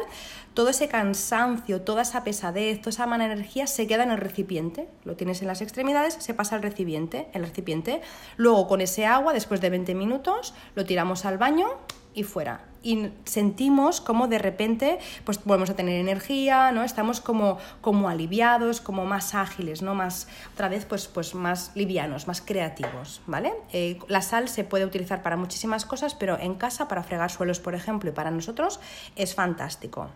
todo 0.54 0.70
ese 0.70 0.88
cansancio, 0.88 1.82
toda 1.82 2.04
esa 2.04 2.24
pesadez, 2.24 2.80
toda 2.80 2.92
esa 2.92 3.06
mala 3.06 3.26
energía 3.26 3.68
se 3.68 3.86
queda 3.86 4.04
en 4.04 4.12
el 4.12 4.20
recipiente. 4.20 4.88
Lo 5.04 5.18
tienes 5.18 5.42
en 5.42 5.48
las 5.50 5.62
extremidades, 5.62 6.16
se 6.18 6.34
pasa 6.34 6.56
al 6.56 6.62
recipiente, 6.62 7.28
el 7.34 7.44
recipiente. 7.44 8.02
Luego, 8.38 8.68
con 8.70 8.80
ese 8.80 9.06
agua, 9.06 9.34
después 9.34 9.60
de 9.60 9.70
20 9.70 9.96
minutos, 9.96 10.54
lo 10.76 10.86
tiramos 10.86 11.26
al 11.26 11.38
baño 11.38 11.68
y 12.14 12.24
fuera 12.24 12.74
y 12.84 13.10
sentimos 13.24 14.02
como 14.02 14.28
de 14.28 14.38
repente 14.38 15.00
pues 15.24 15.44
volvemos 15.44 15.70
a 15.70 15.76
tener 15.76 16.00
energía, 16.00 16.72
¿no? 16.72 16.84
Estamos 16.84 17.22
como, 17.22 17.58
como 17.82 18.10
aliviados, 18.10 18.82
como 18.82 19.06
más 19.06 19.34
ágiles, 19.34 19.82
¿no? 19.82 19.96
Más, 19.96 20.28
otra 20.54 20.68
vez, 20.68 20.86
pues, 20.86 21.08
pues 21.08 21.34
más 21.34 21.72
livianos, 21.76 22.28
más 22.28 22.42
creativos, 22.42 23.22
¿vale? 23.26 23.54
Eh, 23.72 23.98
la 24.10 24.22
sal 24.22 24.50
se 24.50 24.66
puede 24.66 24.86
utilizar 24.86 25.24
para 25.24 25.38
muchísimas 25.38 25.86
cosas, 25.86 26.14
pero 26.14 26.38
en 26.38 26.56
casa, 26.56 26.88
para 26.88 27.04
fregar 27.04 27.32
suelos, 27.32 27.60
por 27.60 27.74
ejemplo, 27.74 28.10
y 28.10 28.14
para 28.14 28.30
nosotros, 28.30 28.80
es 29.16 29.34
fantástico. 29.34 30.10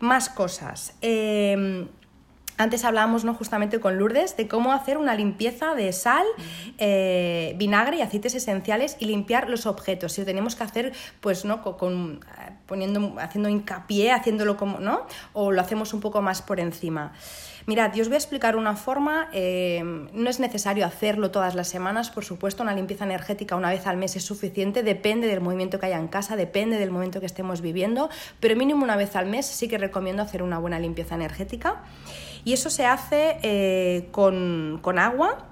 Más 0.00 0.30
cosas. 0.30 0.94
Eh, 1.02 1.86
antes 2.62 2.84
hablábamos 2.84 3.24
¿no? 3.24 3.34
justamente 3.34 3.80
con 3.80 3.98
Lourdes 3.98 4.36
de 4.36 4.48
cómo 4.48 4.72
hacer 4.72 4.96
una 4.98 5.14
limpieza 5.14 5.74
de 5.74 5.92
sal, 5.92 6.24
eh, 6.78 7.54
vinagre 7.58 7.98
y 7.98 8.00
aceites 8.02 8.34
esenciales 8.34 8.96
y 8.98 9.06
limpiar 9.06 9.48
los 9.48 9.66
objetos. 9.66 10.12
Si 10.12 10.20
lo 10.20 10.24
tenemos 10.24 10.56
que 10.56 10.64
hacer, 10.64 10.92
pues 11.20 11.44
no, 11.44 11.62
con, 11.62 12.20
poniendo, 12.66 13.14
haciendo 13.18 13.48
hincapié, 13.48 14.12
haciéndolo 14.12 14.56
como, 14.56 14.78
¿no? 14.78 15.06
O 15.32 15.50
lo 15.50 15.60
hacemos 15.60 15.92
un 15.92 16.00
poco 16.00 16.22
más 16.22 16.42
por 16.42 16.60
encima. 16.60 17.12
Mirad, 17.66 17.94
yo 17.94 18.02
os 18.02 18.08
voy 18.08 18.16
a 18.16 18.18
explicar 18.18 18.56
una 18.56 18.76
forma, 18.76 19.28
eh, 19.32 19.82
no 20.12 20.30
es 20.30 20.40
necesario 20.40 20.84
hacerlo 20.84 21.30
todas 21.30 21.54
las 21.54 21.68
semanas, 21.68 22.10
por 22.10 22.24
supuesto, 22.24 22.62
una 22.62 22.74
limpieza 22.74 23.04
energética 23.04 23.56
una 23.56 23.70
vez 23.70 23.86
al 23.86 23.96
mes 23.96 24.16
es 24.16 24.24
suficiente, 24.24 24.82
depende 24.82 25.28
del 25.28 25.40
movimiento 25.40 25.78
que 25.78 25.86
haya 25.86 25.98
en 25.98 26.08
casa, 26.08 26.36
depende 26.36 26.78
del 26.78 26.90
momento 26.90 27.20
que 27.20 27.26
estemos 27.26 27.60
viviendo, 27.60 28.10
pero 28.40 28.56
mínimo 28.56 28.82
una 28.82 28.96
vez 28.96 29.14
al 29.16 29.26
mes 29.26 29.46
sí 29.46 29.68
que 29.68 29.78
recomiendo 29.78 30.22
hacer 30.22 30.42
una 30.42 30.58
buena 30.58 30.78
limpieza 30.78 31.14
energética. 31.14 31.82
Y 32.44 32.52
eso 32.52 32.70
se 32.70 32.86
hace 32.86 33.38
eh, 33.42 34.08
con, 34.10 34.80
con 34.82 34.98
agua, 34.98 35.51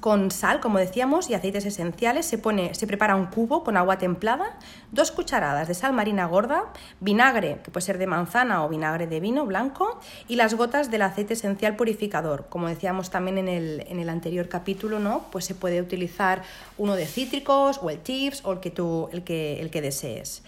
con 0.00 0.30
sal, 0.30 0.60
como 0.60 0.78
decíamos, 0.78 1.30
y 1.30 1.34
aceites 1.34 1.64
esenciales. 1.66 2.26
Se, 2.26 2.38
pone, 2.38 2.74
se 2.74 2.86
prepara 2.86 3.14
un 3.14 3.26
cubo 3.26 3.62
con 3.62 3.76
agua 3.76 3.98
templada, 3.98 4.58
dos 4.90 5.12
cucharadas 5.12 5.68
de 5.68 5.74
sal 5.74 5.92
marina 5.92 6.26
gorda, 6.26 6.64
vinagre, 7.00 7.60
que 7.62 7.70
puede 7.70 7.86
ser 7.86 7.98
de 7.98 8.06
manzana 8.06 8.64
o 8.64 8.68
vinagre 8.68 9.06
de 9.06 9.20
vino 9.20 9.46
blanco, 9.46 10.00
y 10.28 10.36
las 10.36 10.54
gotas 10.54 10.90
del 10.90 11.02
aceite 11.02 11.34
esencial 11.34 11.76
purificador. 11.76 12.46
Como 12.48 12.68
decíamos 12.68 13.10
también 13.10 13.38
en 13.38 13.48
el, 13.48 13.86
en 13.88 14.00
el 14.00 14.08
anterior 14.08 14.48
capítulo, 14.48 14.98
¿no? 14.98 15.26
pues 15.30 15.44
se 15.44 15.54
puede 15.54 15.80
utilizar 15.80 16.42
uno 16.78 16.96
de 16.96 17.06
cítricos 17.06 17.78
o 17.82 17.90
el 17.90 18.02
chips 18.02 18.44
o 18.44 18.52
el 18.52 18.60
que, 18.60 18.70
tú, 18.70 19.08
el 19.12 19.22
que, 19.22 19.60
el 19.60 19.70
que 19.70 19.80
desees. 19.80 20.42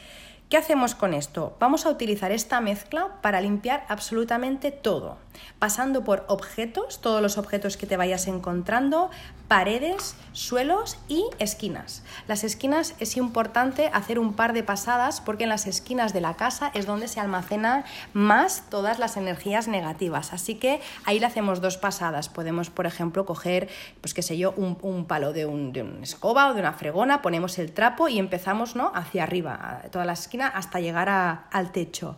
¿Qué 0.53 0.59
hacemos 0.59 0.95
con 0.95 1.15
esto? 1.15 1.57
Vamos 1.61 1.87
a 1.87 1.89
utilizar 1.89 2.31
esta 2.31 2.61
mezcla 2.61 3.23
para 3.23 3.41
limpiar 3.41 3.87
absolutamente 3.89 4.71
todo, 4.71 5.17
pasando 5.59 6.05
por 6.05 6.27
objetos, 6.29 7.01
todos 7.01 7.23
los 7.23 7.39
objetos 7.39 7.79
que 7.79 7.87
te 7.87 7.97
vayas 7.97 8.27
encontrando, 8.27 9.09
paredes, 9.53 10.17
suelos 10.33 10.97
y 11.09 11.27
esquinas. 11.39 12.03
Las 12.27 12.43
esquinas 12.43 12.95
es 13.01 13.19
importante 13.19 13.91
hacer 13.93 14.19
un 14.19 14.33
par 14.33 14.55
de 14.55 14.63
pasadas 14.63 15.21
porque 15.21 15.43
en 15.43 15.51
las 15.51 15.67
esquinas 15.67 16.15
de 16.15 16.23
la 16.23 16.37
casa 16.37 16.71
es 16.73 16.87
donde 16.87 17.07
se 17.07 17.21
almacenan 17.21 17.85
más 18.15 18.65
todas 18.71 18.99
las 18.99 19.19
energías 19.19 19.69
negativas. 19.69 20.33
Así 20.33 20.55
que 20.55 20.81
ahí 21.05 21.21
le 21.21 21.27
hacemos 21.27 21.61
dos 21.61 21.77
pasadas. 21.77 22.31
Podemos, 22.31 22.71
por 22.71 22.87
ejemplo, 22.87 23.27
coger, 23.27 23.69
pues 24.01 24.15
qué 24.15 24.23
sé 24.23 24.39
yo, 24.39 24.53
un, 24.53 25.05
palo 25.05 25.35
de, 25.35 25.45
un, 25.45 25.75
de 25.75 25.83
una 25.83 26.03
escoba 26.03 26.49
o 26.49 26.55
de 26.55 26.61
una 26.61 26.73
fregona, 26.73 27.21
ponemos 27.21 27.59
el 27.59 27.73
trapo 27.73 28.09
y 28.09 28.19
empezamos 28.19 28.75
¿no? 28.75 28.91
hacia 28.95 29.25
arriba, 29.25 29.83
toda 29.91 30.07
la 30.07 30.15
esquina 30.15 30.49
hasta 30.49 30.81
llegar 30.81 31.11
al 31.11 31.73
techo. 31.73 32.17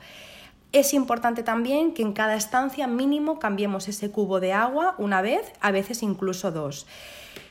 Es 0.75 0.93
importante 0.93 1.45
también 1.45 1.95
que 1.95 2.03
en 2.03 2.13
cada 2.13 2.35
estancia 2.35 2.89
mínimo 2.89 3.39
cambiemos 3.39 3.87
ese 3.87 4.11
cubo 4.11 4.41
de 4.41 4.53
agua 4.53 4.97
una 4.99 5.23
vez, 5.23 5.53
a 5.61 5.71
veces 5.71 6.03
incluso 6.03 6.51
dos. 6.51 6.89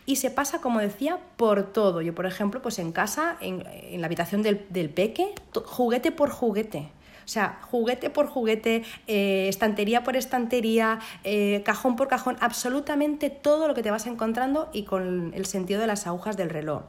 Y 0.06 0.18
se 0.18 0.30
pasa, 0.30 0.60
como 0.60 0.82
decía, 0.82 1.20
por 1.38 1.72
todo. 1.72 2.02
Yo, 2.02 2.14
por 2.14 2.26
ejemplo, 2.26 2.62
pues 2.62 2.80
en 2.80 2.92
casa, 2.92 3.38
en, 3.40 3.64
la 4.02 4.08
habitación 4.08 4.44
del, 4.44 4.90
peque, 4.90 5.34
juguete 5.66 6.12
por 6.12 6.32
juguete. 6.32 6.90
O 7.24 7.28
sea, 7.30 7.60
juguete 7.72 8.10
por 8.10 8.28
juguete, 8.28 8.84
eh, 9.08 9.48
estantería 9.48 10.04
por 10.04 10.18
estantería, 10.18 11.00
eh, 11.24 11.62
cajón 11.64 11.96
por 11.96 12.10
cajón, 12.10 12.36
absolutamente 12.42 13.30
todo 13.30 13.70
lo 13.70 13.74
que 13.74 13.84
te 13.84 13.90
vas 13.90 14.06
encontrando 14.06 14.70
y 14.74 14.84
con 14.84 15.34
el 15.34 15.46
sentido 15.46 15.80
de 15.80 15.88
las 15.88 16.08
agujas 16.08 16.36
del 16.36 16.50
reloj. 16.50 16.82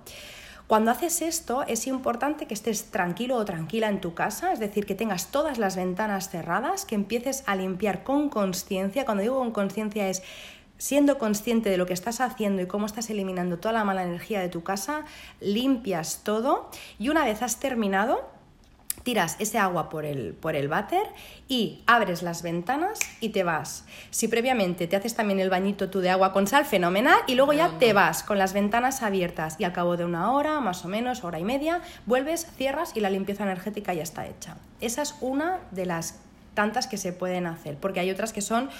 Cuando 0.75 0.91
haces 0.91 1.23
esto 1.23 1.63
es 1.69 1.87
importante 1.87 2.47
que 2.47 2.55
estés 2.55 2.91
tranquilo 2.91 3.37
o 3.37 3.45
tranquila 3.45 3.89
en 3.89 4.01
tu 4.01 4.13
casa, 4.13 4.53
es 4.53 4.59
decir, 4.59 4.87
que 4.87 4.97
tengas 4.97 5.29
todas 5.29 5.57
las 5.57 5.77
ventanas 5.77 6.31
cerradas, 6.31 6.85
que 6.85 6.97
empieces 6.97 7.45
a 7.47 7.55
limpiar 7.55 8.03
con 8.03 8.29
conciencia. 8.29 9.05
Cuando 9.05 9.23
digo 9.23 9.39
con 9.39 9.53
conciencia 9.53 10.09
es 10.09 10.25
siendo 10.77 11.17
consciente 11.17 11.71
de 11.71 11.77
lo 11.77 11.87
que 11.87 11.93
estás 11.93 12.21
haciendo 12.21 12.61
y 12.61 12.67
cómo 12.67 12.87
estás 12.87 13.09
eliminando 13.09 13.61
toda 13.61 13.71
la 13.71 13.85
mala 13.85 14.03
energía 14.03 14.41
de 14.41 14.49
tu 14.49 14.65
casa, 14.65 15.05
limpias 15.41 16.23
todo 16.25 16.69
y 16.99 17.09
una 17.09 17.25
vez 17.25 17.43
has 17.43 17.61
terminado, 17.61 18.29
tiras 19.05 19.37
ese 19.39 19.59
agua 19.59 19.89
por 19.89 20.05
el, 20.05 20.33
por 20.33 20.57
el 20.57 20.67
váter 20.67 21.07
y 21.47 21.83
abres 21.87 22.23
las 22.23 22.43
ventanas 22.43 22.99
y 23.21 23.29
te 23.29 23.45
vas. 23.45 23.85
Si 24.11 24.27
previamente 24.27 24.89
te 24.89 24.97
haces 24.97 25.15
también 25.15 25.39
el 25.39 25.51
bañito 25.51 25.91
tú 25.91 26.01
de 26.01 26.11
agua 26.11 26.33
con 26.33 26.47
sal, 26.47 26.65
fenomenal, 26.65 27.19
y 27.27 27.37
luego 27.37 27.53
ya 27.53 27.79
te 27.79 27.93
vas 27.93 28.23
con 28.23 28.39
las 28.39 28.53
ventanas 28.55 29.03
abiertas 29.03 29.57
y 29.59 29.65
al 29.65 29.73
cabo 29.73 29.97
de 29.97 30.05
una 30.05 30.33
hora, 30.33 30.59
más 30.61 30.85
o 30.85 30.89
menos, 30.89 31.23
hora 31.23 31.39
y 31.39 31.45
media, 31.45 31.83
vuelves, 32.07 32.49
cierras 32.57 32.93
y 32.97 33.01
la 33.01 33.11
limpieza 33.11 33.45
energética 33.45 33.95
ya 33.95 34.03
está 34.03 34.27
hecha. 34.27 34.57
Esa 34.81 35.03
es 35.03 35.15
una 35.21 35.61
de 35.71 35.87
las 35.87 36.19
tantas 36.55 36.87
que 36.87 36.97
se 36.97 37.13
pueden 37.13 37.47
hacer, 37.47 37.77
porque 37.77 38.01
hay 38.01 38.11
otras 38.11 38.33
que 38.33 38.41
son 38.41 38.71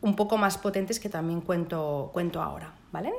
un 0.00 0.16
poco 0.16 0.38
más 0.38 0.56
potentes 0.56 0.98
que 0.98 1.08
también 1.08 1.40
cuento, 1.40 2.10
cuento 2.12 2.40
ahora, 2.40 2.72
¿vale? 2.90 3.12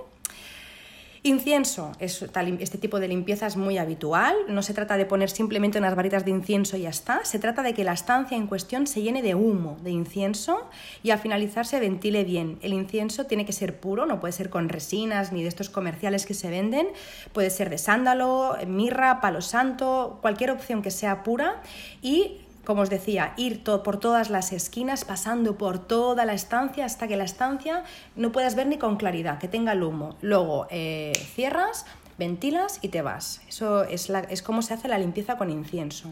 Incienso, 1.26 1.92
este 1.98 2.78
tipo 2.78 3.00
de 3.00 3.08
limpieza 3.08 3.48
es 3.48 3.58
muy 3.58 3.80
habitual, 3.80 4.36
no 4.48 4.62
se 4.62 4.76
trata 4.76 4.96
de 4.96 5.08
poner 5.08 5.32
simplemente 5.32 5.80
unas 5.80 5.96
varitas 5.96 6.24
de 6.24 6.30
incienso 6.30 6.78
y 6.78 6.82
ya 6.82 6.90
está, 6.90 7.26
se 7.26 7.40
trata 7.40 7.64
de 7.64 7.74
que 7.74 7.84
la 7.84 7.94
estancia 7.94 8.38
en 8.38 8.46
cuestión 8.46 8.86
se 8.86 9.02
llene 9.02 9.24
de 9.24 9.34
humo, 9.34 9.76
de 9.82 9.90
incienso 9.90 10.70
y 11.02 11.10
al 11.10 11.18
finalizar 11.18 11.66
se 11.66 11.80
ventile 11.80 12.26
bien. 12.26 12.60
El 12.62 12.74
incienso 12.74 13.26
tiene 13.26 13.44
que 13.44 13.54
ser 13.54 13.80
puro, 13.80 14.06
no 14.06 14.20
puede 14.20 14.34
ser 14.34 14.52
con 14.52 14.70
resinas 14.70 15.32
ni 15.32 15.42
de 15.42 15.48
estos 15.48 15.72
comerciales 15.72 16.28
que 16.28 16.36
se 16.36 16.52
venden, 16.52 16.90
puede 17.34 17.50
ser 17.50 17.72
de 17.72 17.80
sándalo, 17.80 18.56
mirra, 18.68 19.20
palo 19.20 19.42
santo, 19.42 20.20
cualquier 20.22 20.52
opción 20.52 20.84
que 20.84 20.92
sea 20.92 21.24
pura 21.24 21.64
y 22.04 22.45
como 22.66 22.82
os 22.82 22.90
decía, 22.90 23.34
ir 23.38 23.64
por 23.64 24.00
todas 24.00 24.30
las 24.30 24.52
esquinas, 24.52 25.06
pasando 25.06 25.58
por 25.58 25.80
toda 25.80 26.26
la 26.26 26.34
estancia 26.34 26.86
hasta 26.86 27.08
que 27.08 27.16
la 27.16 27.24
estancia 27.24 27.84
no 28.16 28.32
puedas 28.32 28.56
ver 28.56 28.68
ni 28.68 28.78
con 28.78 28.98
claridad, 28.98 29.40
que 29.40 29.48
tenga 29.48 29.72
el 29.74 29.84
humo. 29.84 30.18
Luego 30.22 30.68
eh, 30.70 31.14
cierras, 31.36 31.86
ventilas 32.18 32.80
y 32.82 32.90
te 32.90 33.02
vas. 33.02 33.42
Eso 33.48 33.84
es, 33.84 34.10
la, 34.10 34.20
es 34.20 34.42
como 34.42 34.62
se 34.62 34.74
hace 34.74 34.88
la 34.88 34.98
limpieza 34.98 35.38
con 35.38 35.50
incienso. 35.50 36.10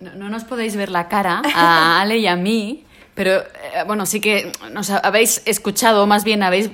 No, 0.00 0.28
nos 0.28 0.44
podéis 0.44 0.74
ver 0.74 0.90
la 0.90 1.08
cara 1.08 1.42
a 1.54 2.00
Ale 2.02 2.18
y 2.18 2.26
a 2.26 2.34
mí, 2.34 2.84
pero 3.14 3.40
eh, 3.40 3.84
bueno, 3.86 4.04
sí 4.06 4.20
que 4.20 4.50
nos 4.72 4.90
habéis 4.90 5.42
escuchado, 5.44 6.06
más 6.06 6.24
bien 6.24 6.42
habéis 6.42 6.70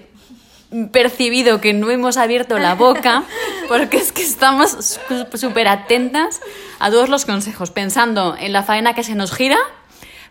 percibido 0.92 1.60
que 1.60 1.72
no 1.72 1.90
hemos 1.90 2.16
abierto 2.16 2.58
la 2.58 2.74
boca 2.74 3.24
porque 3.68 3.96
es 3.96 4.12
que 4.12 4.22
estamos 4.22 4.98
súper 5.34 5.68
atentas 5.68 6.40
a 6.78 6.90
todos 6.90 7.08
los 7.08 7.24
consejos, 7.24 7.70
pensando 7.70 8.36
en 8.38 8.52
la 8.52 8.62
faena 8.62 8.94
que 8.94 9.02
se 9.02 9.14
nos 9.14 9.32
gira, 9.32 9.58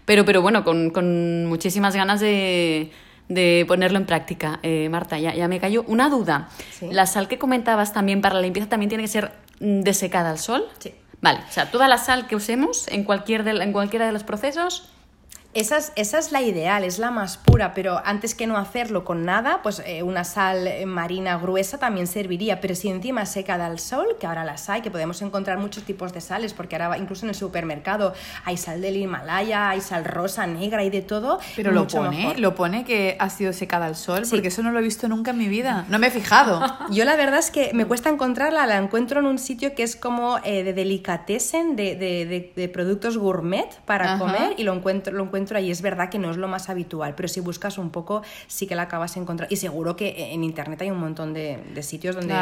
pero, 0.05 0.25
pero 0.25 0.41
bueno, 0.41 0.63
con, 0.63 1.45
muchísimas 1.45 1.95
ganas 1.95 2.19
de, 2.19 2.91
ponerlo 3.67 3.97
en 3.97 4.05
práctica. 4.05 4.59
Eh, 4.63 4.87
Marta, 4.89 5.19
ya, 5.19 5.33
ya, 5.33 5.47
me 5.47 5.59
cayó 5.59 5.83
una 5.87 6.09
duda. 6.09 6.49
¿La 6.81 7.05
sal 7.05 7.27
que 7.27 7.37
comentabas 7.37 7.93
también 7.93 8.21
para 8.21 8.35
la 8.35 8.41
limpieza 8.41 8.69
también 8.69 8.89
tiene 8.89 9.03
que 9.03 9.09
ser 9.09 9.31
desecada 9.59 10.29
al 10.29 10.39
sol? 10.39 10.65
Sí. 10.79 10.93
Vale, 11.19 11.39
o 11.49 11.51
sea, 11.51 11.71
toda 11.71 11.87
la 11.87 11.97
sal 11.97 12.27
que 12.27 12.35
usemos 12.35 12.87
en, 12.89 13.03
cualquier 13.03 13.47
en 13.47 13.73
cualquiera 13.73 14.05
de 14.05 14.11
los 14.11 14.23
procesos 14.23 14.89
esa 15.53 15.77
es, 15.95 16.31
la 16.31 16.41
ideal, 16.41 16.83
es 16.83 16.99
la 16.99 17.09
más 17.09 17.37
pura, 17.37 17.73
pero 17.73 17.99
antes 18.05 18.35
que 18.35 18.45
no 18.45 18.57
hacerlo 18.57 19.03
con 19.03 19.25
nada, 19.25 19.61
pues 19.63 19.81
eh, 19.85 20.03
una 20.03 20.23
sal 20.23 20.69
marina 20.85 21.37
gruesa 21.37 21.79
también 21.79 22.05
serviría, 22.05 22.61
pero 22.61 22.75
si 22.75 22.89
encima 22.89 23.25
seca 23.25 23.55
al 23.55 23.79
sol, 23.79 24.17
que 24.19 24.27
ahora 24.27 24.45
las 24.45 24.69
hay, 24.69 24.81
que 24.81 24.91
podemos 24.91 25.21
encontrar 25.21 25.57
muchos 25.57 25.83
tipos 25.83 26.13
de 26.13 26.21
sales, 26.21 26.53
porque 26.53 26.75
ahora 26.75 26.97
incluso 26.97 27.25
en 27.25 27.29
el 27.29 27.35
supermercado 27.35 28.13
hay 28.45 28.57
sal 28.57 28.81
del 28.81 28.97
Himalaya, 28.97 29.69
hay 29.69 29.81
sal 29.81 30.05
rosa, 30.05 30.45
negra 30.45 30.83
y 30.83 30.89
de 30.89 31.01
todo. 31.01 31.39
Pero 31.55 31.71
lo 31.71 31.87
pone, 31.87 32.37
lo 32.37 32.53
pone 32.53 32.83
que 32.83 33.15
ha 33.19 33.29
sido 33.29 33.53
secada 33.53 33.87
al 33.87 33.95
sol, 33.95 34.23
porque 34.29 34.49
eso 34.49 34.61
no 34.61 34.71
lo 34.71 34.79
he 34.79 34.83
visto 34.83 35.07
nunca 35.07 35.31
en 35.31 35.39
mi 35.39 35.47
vida, 35.47 35.85
no 35.89 35.97
me 35.97 36.07
he 36.07 36.11
fijado. 36.11 36.61
Yo 36.91 37.03
la 37.05 37.15
verdad 37.15 37.39
es 37.39 37.49
que 37.49 37.71
me 37.73 37.85
cuesta 37.85 38.09
encontrarla, 38.09 38.67
la 38.67 38.77
encuentro 38.77 39.21
en 39.21 39.25
un 39.25 39.39
sitio 39.39 39.73
que 39.73 39.83
es 39.83 39.95
como 39.95 40.37
eh, 40.43 40.63
de 40.63 40.73
delicatessen, 40.73 41.75
de, 41.75 41.95
de, 41.95 42.67
productos 42.67 43.17
gourmet 43.17 43.67
para 43.85 44.19
comer, 44.19 44.53
y 44.57 44.63
lo 44.63 44.73
encuentro, 44.73 45.13
lo 45.13 45.23
encuentro 45.23 45.36
y 45.37 45.71
es 45.71 45.81
verdad 45.81 46.09
que 46.09 46.19
no 46.19 46.31
es 46.31 46.37
lo 46.37 46.47
más 46.47 46.69
habitual, 46.69 47.13
pero 47.15 47.27
si 47.27 47.39
buscas 47.39 47.77
un 47.77 47.89
poco 47.89 48.21
sí 48.47 48.67
que 48.67 48.75
la 48.75 48.83
acabas 48.83 49.17
encontrando. 49.17 49.53
Y 49.53 49.57
seguro 49.57 49.95
que 49.95 50.33
en 50.33 50.43
internet 50.43 50.81
hay 50.81 50.91
un 50.91 50.99
montón 50.99 51.33
de, 51.33 51.61
sitios 51.81 52.15
donde 52.15 52.33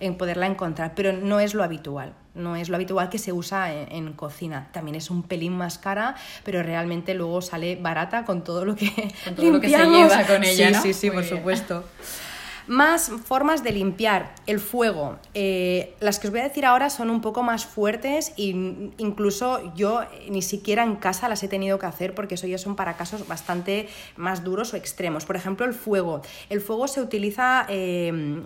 en 0.00 0.16
poderla 0.16 0.46
encontrar, 0.46 0.92
pero 0.94 1.12
no 1.12 1.40
es 1.40 1.54
lo 1.54 1.62
habitual. 1.62 2.14
No 2.34 2.56
es 2.56 2.70
lo 2.70 2.76
habitual 2.76 3.10
que 3.10 3.18
se 3.18 3.32
usa 3.32 3.72
en, 3.72 4.12
cocina. 4.14 4.68
También 4.72 4.94
es 4.94 5.10
un 5.10 5.22
pelín 5.22 5.52
más 5.52 5.78
cara, 5.78 6.14
pero 6.44 6.62
realmente 6.62 7.14
luego 7.14 7.42
sale 7.42 7.76
barata 7.76 8.24
con 8.24 8.42
todo 8.42 8.64
lo 8.64 8.74
que, 8.74 8.90
lo 9.36 9.60
que 9.60 9.68
se 9.68 9.84
lleva 9.84 10.24
con 10.26 10.42
ella. 10.42 10.80
Sí, 10.80 10.92
sí, 10.92 10.94
sí, 10.94 11.10
por 11.10 11.24
supuesto. 11.24 11.84
Más 12.68 13.10
formas 13.24 13.64
de 13.64 13.72
limpiar. 13.72 14.34
El 14.46 14.60
fuego. 14.60 15.18
Eh, 15.34 15.94
las 16.00 16.18
que 16.18 16.28
os 16.28 16.30
voy 16.30 16.40
a 16.40 16.44
decir 16.44 16.64
ahora 16.64 16.90
son 16.90 17.10
un 17.10 17.20
poco 17.20 17.42
más 17.42 17.66
fuertes 17.66 18.32
e 18.36 18.44
incluso 18.98 19.74
yo 19.74 20.02
ni 20.28 20.42
siquiera 20.42 20.84
en 20.84 20.96
casa 20.96 21.28
las 21.28 21.42
he 21.42 21.48
tenido 21.48 21.78
que 21.78 21.86
hacer 21.86 22.14
porque 22.14 22.36
eso 22.36 22.46
ya 22.46 22.58
son 22.58 22.76
para 22.76 22.96
casos 22.96 23.26
bastante 23.26 23.88
más 24.16 24.44
duros 24.44 24.74
o 24.74 24.76
extremos. 24.76 25.24
Por 25.24 25.36
ejemplo, 25.36 25.66
el 25.66 25.74
fuego. 25.74 26.22
El 26.50 26.60
fuego 26.60 26.86
se 26.86 27.00
utiliza, 27.00 27.66
em, 27.68 28.44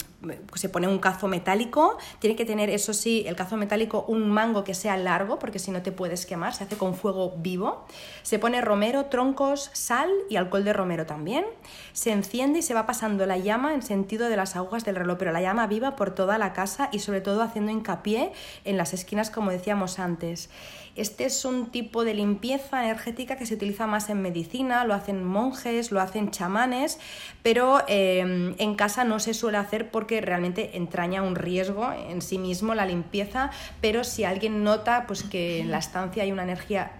se 0.55 0.69
pone 0.69 0.89
un 0.89 0.99
cazo 0.99 1.29
metálico. 1.29 1.99
Tiene 2.19 2.37
que 2.37 2.45
tener, 2.45 2.71
eso 2.71 2.95
sí, 2.95 3.25
el 3.27 3.37
cazo 3.37 3.57
metálico 3.57 4.05
un 4.09 4.31
mango 4.31 4.65
que 4.65 4.75
sea 4.75 4.97
largo 4.97 5.39
porque 5.39 5.59
si 5.59 5.71
no 5.71 5.83
te 5.83 5.93
puedes 5.93 6.25
quemar. 6.25 6.55
Se 6.55 6.65
hace 6.65 6.77
con 6.77 6.95
fuego 6.95 7.35
vivo. 7.37 7.85
Se 8.23 8.39
pone 8.39 8.63
romero, 8.63 9.07
troncos, 9.07 9.71
sal 9.75 10.11
y 10.31 10.37
alcohol 10.37 10.65
de 10.65 10.73
romero 10.73 11.05
también. 11.05 11.45
Se 11.93 12.13
enciende 12.13 12.61
y 12.61 12.63
se 12.63 12.73
va 12.73 12.87
pasando 12.87 13.27
la 13.27 13.37
llama 13.37 13.75
en 13.75 13.83
sentido 13.83 14.06
de 14.07 14.37
las 14.37 14.57
agujas 14.57 14.85
del 14.85 14.97
reloj, 14.97 15.19
pero 15.19 15.33
la 15.33 15.43
llama 15.43 15.67
viva 15.67 15.97
por 15.97 16.15
toda 16.15 16.39
la 16.39 16.53
casa 16.53 16.89
y 16.93 17.01
sobre 17.01 17.21
todo 17.21 17.43
haciendo 17.43 17.73
hincapié 17.73 18.33
en 18.65 18.77
las 18.77 18.95
esquinas 18.95 19.31
como 19.31 19.51
decíamos 19.51 19.99
antes. 19.99 20.49
Este 20.95 21.27
es 21.27 21.45
un 21.45 21.67
tipo 21.67 22.05
de 22.05 22.15
limpieza 22.15 22.83
energética 22.83 23.37
que 23.37 23.45
se 23.45 23.55
utiliza 23.55 23.87
más 23.87 24.09
en 24.09 24.23
medicina, 24.23 24.85
lo 24.85 24.95
hacen 24.95 25.25
monjes, 25.25 25.91
lo 25.91 26.01
hacen 26.01 26.31
chamanes, 26.31 26.99
pero 27.43 27.83
em, 27.87 28.55
en 28.57 28.75
casa 28.77 29.05
no 29.05 29.19
se 29.19 29.35
suele 29.35 29.59
hacer 29.59 29.91
porque 29.91 30.23
realmente 30.23 30.77
entraña 30.79 31.23
un 31.23 31.35
riesgo 31.35 31.93
en 31.93 32.23
sí 32.23 32.39
mismo 32.39 32.75
la 32.75 32.87
limpieza, 32.87 33.51
pero 33.83 34.05
si 34.05 34.25
alguien 34.25 34.65
nota 34.65 35.05
pues, 35.07 35.23
que 35.23 35.61
en 35.61 35.71
la 35.71 35.79
estancia 35.79 36.23
hay 36.23 36.33
una 36.33 36.45
energía 36.45 36.93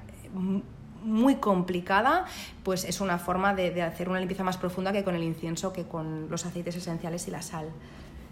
muy 1.03 1.37
complicada, 1.37 2.25
pues 2.63 2.85
es 2.85 3.01
una 3.01 3.19
forma 3.19 3.55
de, 3.55 3.83
hacer 3.83 4.09
una 4.09 4.19
limpieza 4.19 4.45
más 4.45 4.57
profunda 4.57 4.93
que 4.93 5.05
con 5.05 5.15
el 5.15 5.23
incienso, 5.23 5.73
que 5.73 5.85
con 5.85 6.29
los 6.31 6.47
aceites 6.47 6.77
esenciales 6.77 7.27
y 7.29 7.31
la 7.31 7.43
sal. 7.43 7.67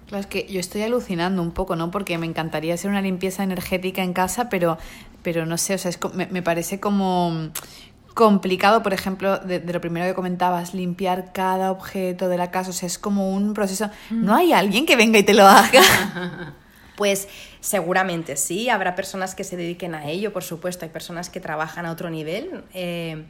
Claro, 0.06 0.20
es 0.20 0.26
que 0.26 0.46
yo 0.50 0.60
estoy 0.60 0.82
alucinando 0.82 1.40
un 1.40 1.52
poco, 1.52 1.76
¿no? 1.76 1.90
Porque 1.90 2.18
me 2.18 2.26
encantaría 2.26 2.74
hacer 2.74 2.90
una 2.90 3.00
limpieza 3.00 3.42
energética 3.42 4.02
en 4.02 4.12
casa, 4.12 4.48
pero, 4.48 4.78
pero 5.22 5.46
no 5.46 5.56
sé, 5.56 5.74
o 5.74 5.78
sea, 5.78 5.92
me, 6.14 6.42
parece 6.42 6.78
como 6.80 7.50
complicado, 8.12 8.82
por 8.82 8.92
ejemplo, 8.92 9.38
de, 9.38 9.60
lo 9.60 9.80
primero 9.80 10.06
que 10.06 10.14
comentabas, 10.14 10.74
limpiar 10.74 11.32
cada 11.32 11.70
objeto 11.70 12.28
de 12.28 12.36
la 12.36 12.50
casa, 12.50 12.70
o 12.70 12.72
sea, 12.74 12.86
es 12.86 12.98
como 12.98 13.30
un 13.30 13.54
proceso. 13.54 13.90
¿No 14.10 14.34
hay 14.34 14.52
alguien 14.52 14.86
que 14.86 14.96
venga 14.96 15.18
y 15.18 15.22
te 15.22 15.34
lo 15.34 15.46
haga? 15.46 16.54
Pues 16.96 17.28
seguramente 17.60 18.36
sí, 18.36 18.68
habrá 18.68 18.94
personas 18.94 19.34
que 19.34 19.44
se 19.44 19.56
dediquen 19.56 19.94
a 19.94 20.08
ello, 20.08 20.32
por 20.32 20.44
supuesto, 20.44 20.84
hay 20.84 20.90
personas 20.90 21.28
que 21.28 21.40
trabajan 21.40 21.86
a 21.86 21.90
otro 21.90 22.10
nivel. 22.10 22.64
Eh, 22.72 23.24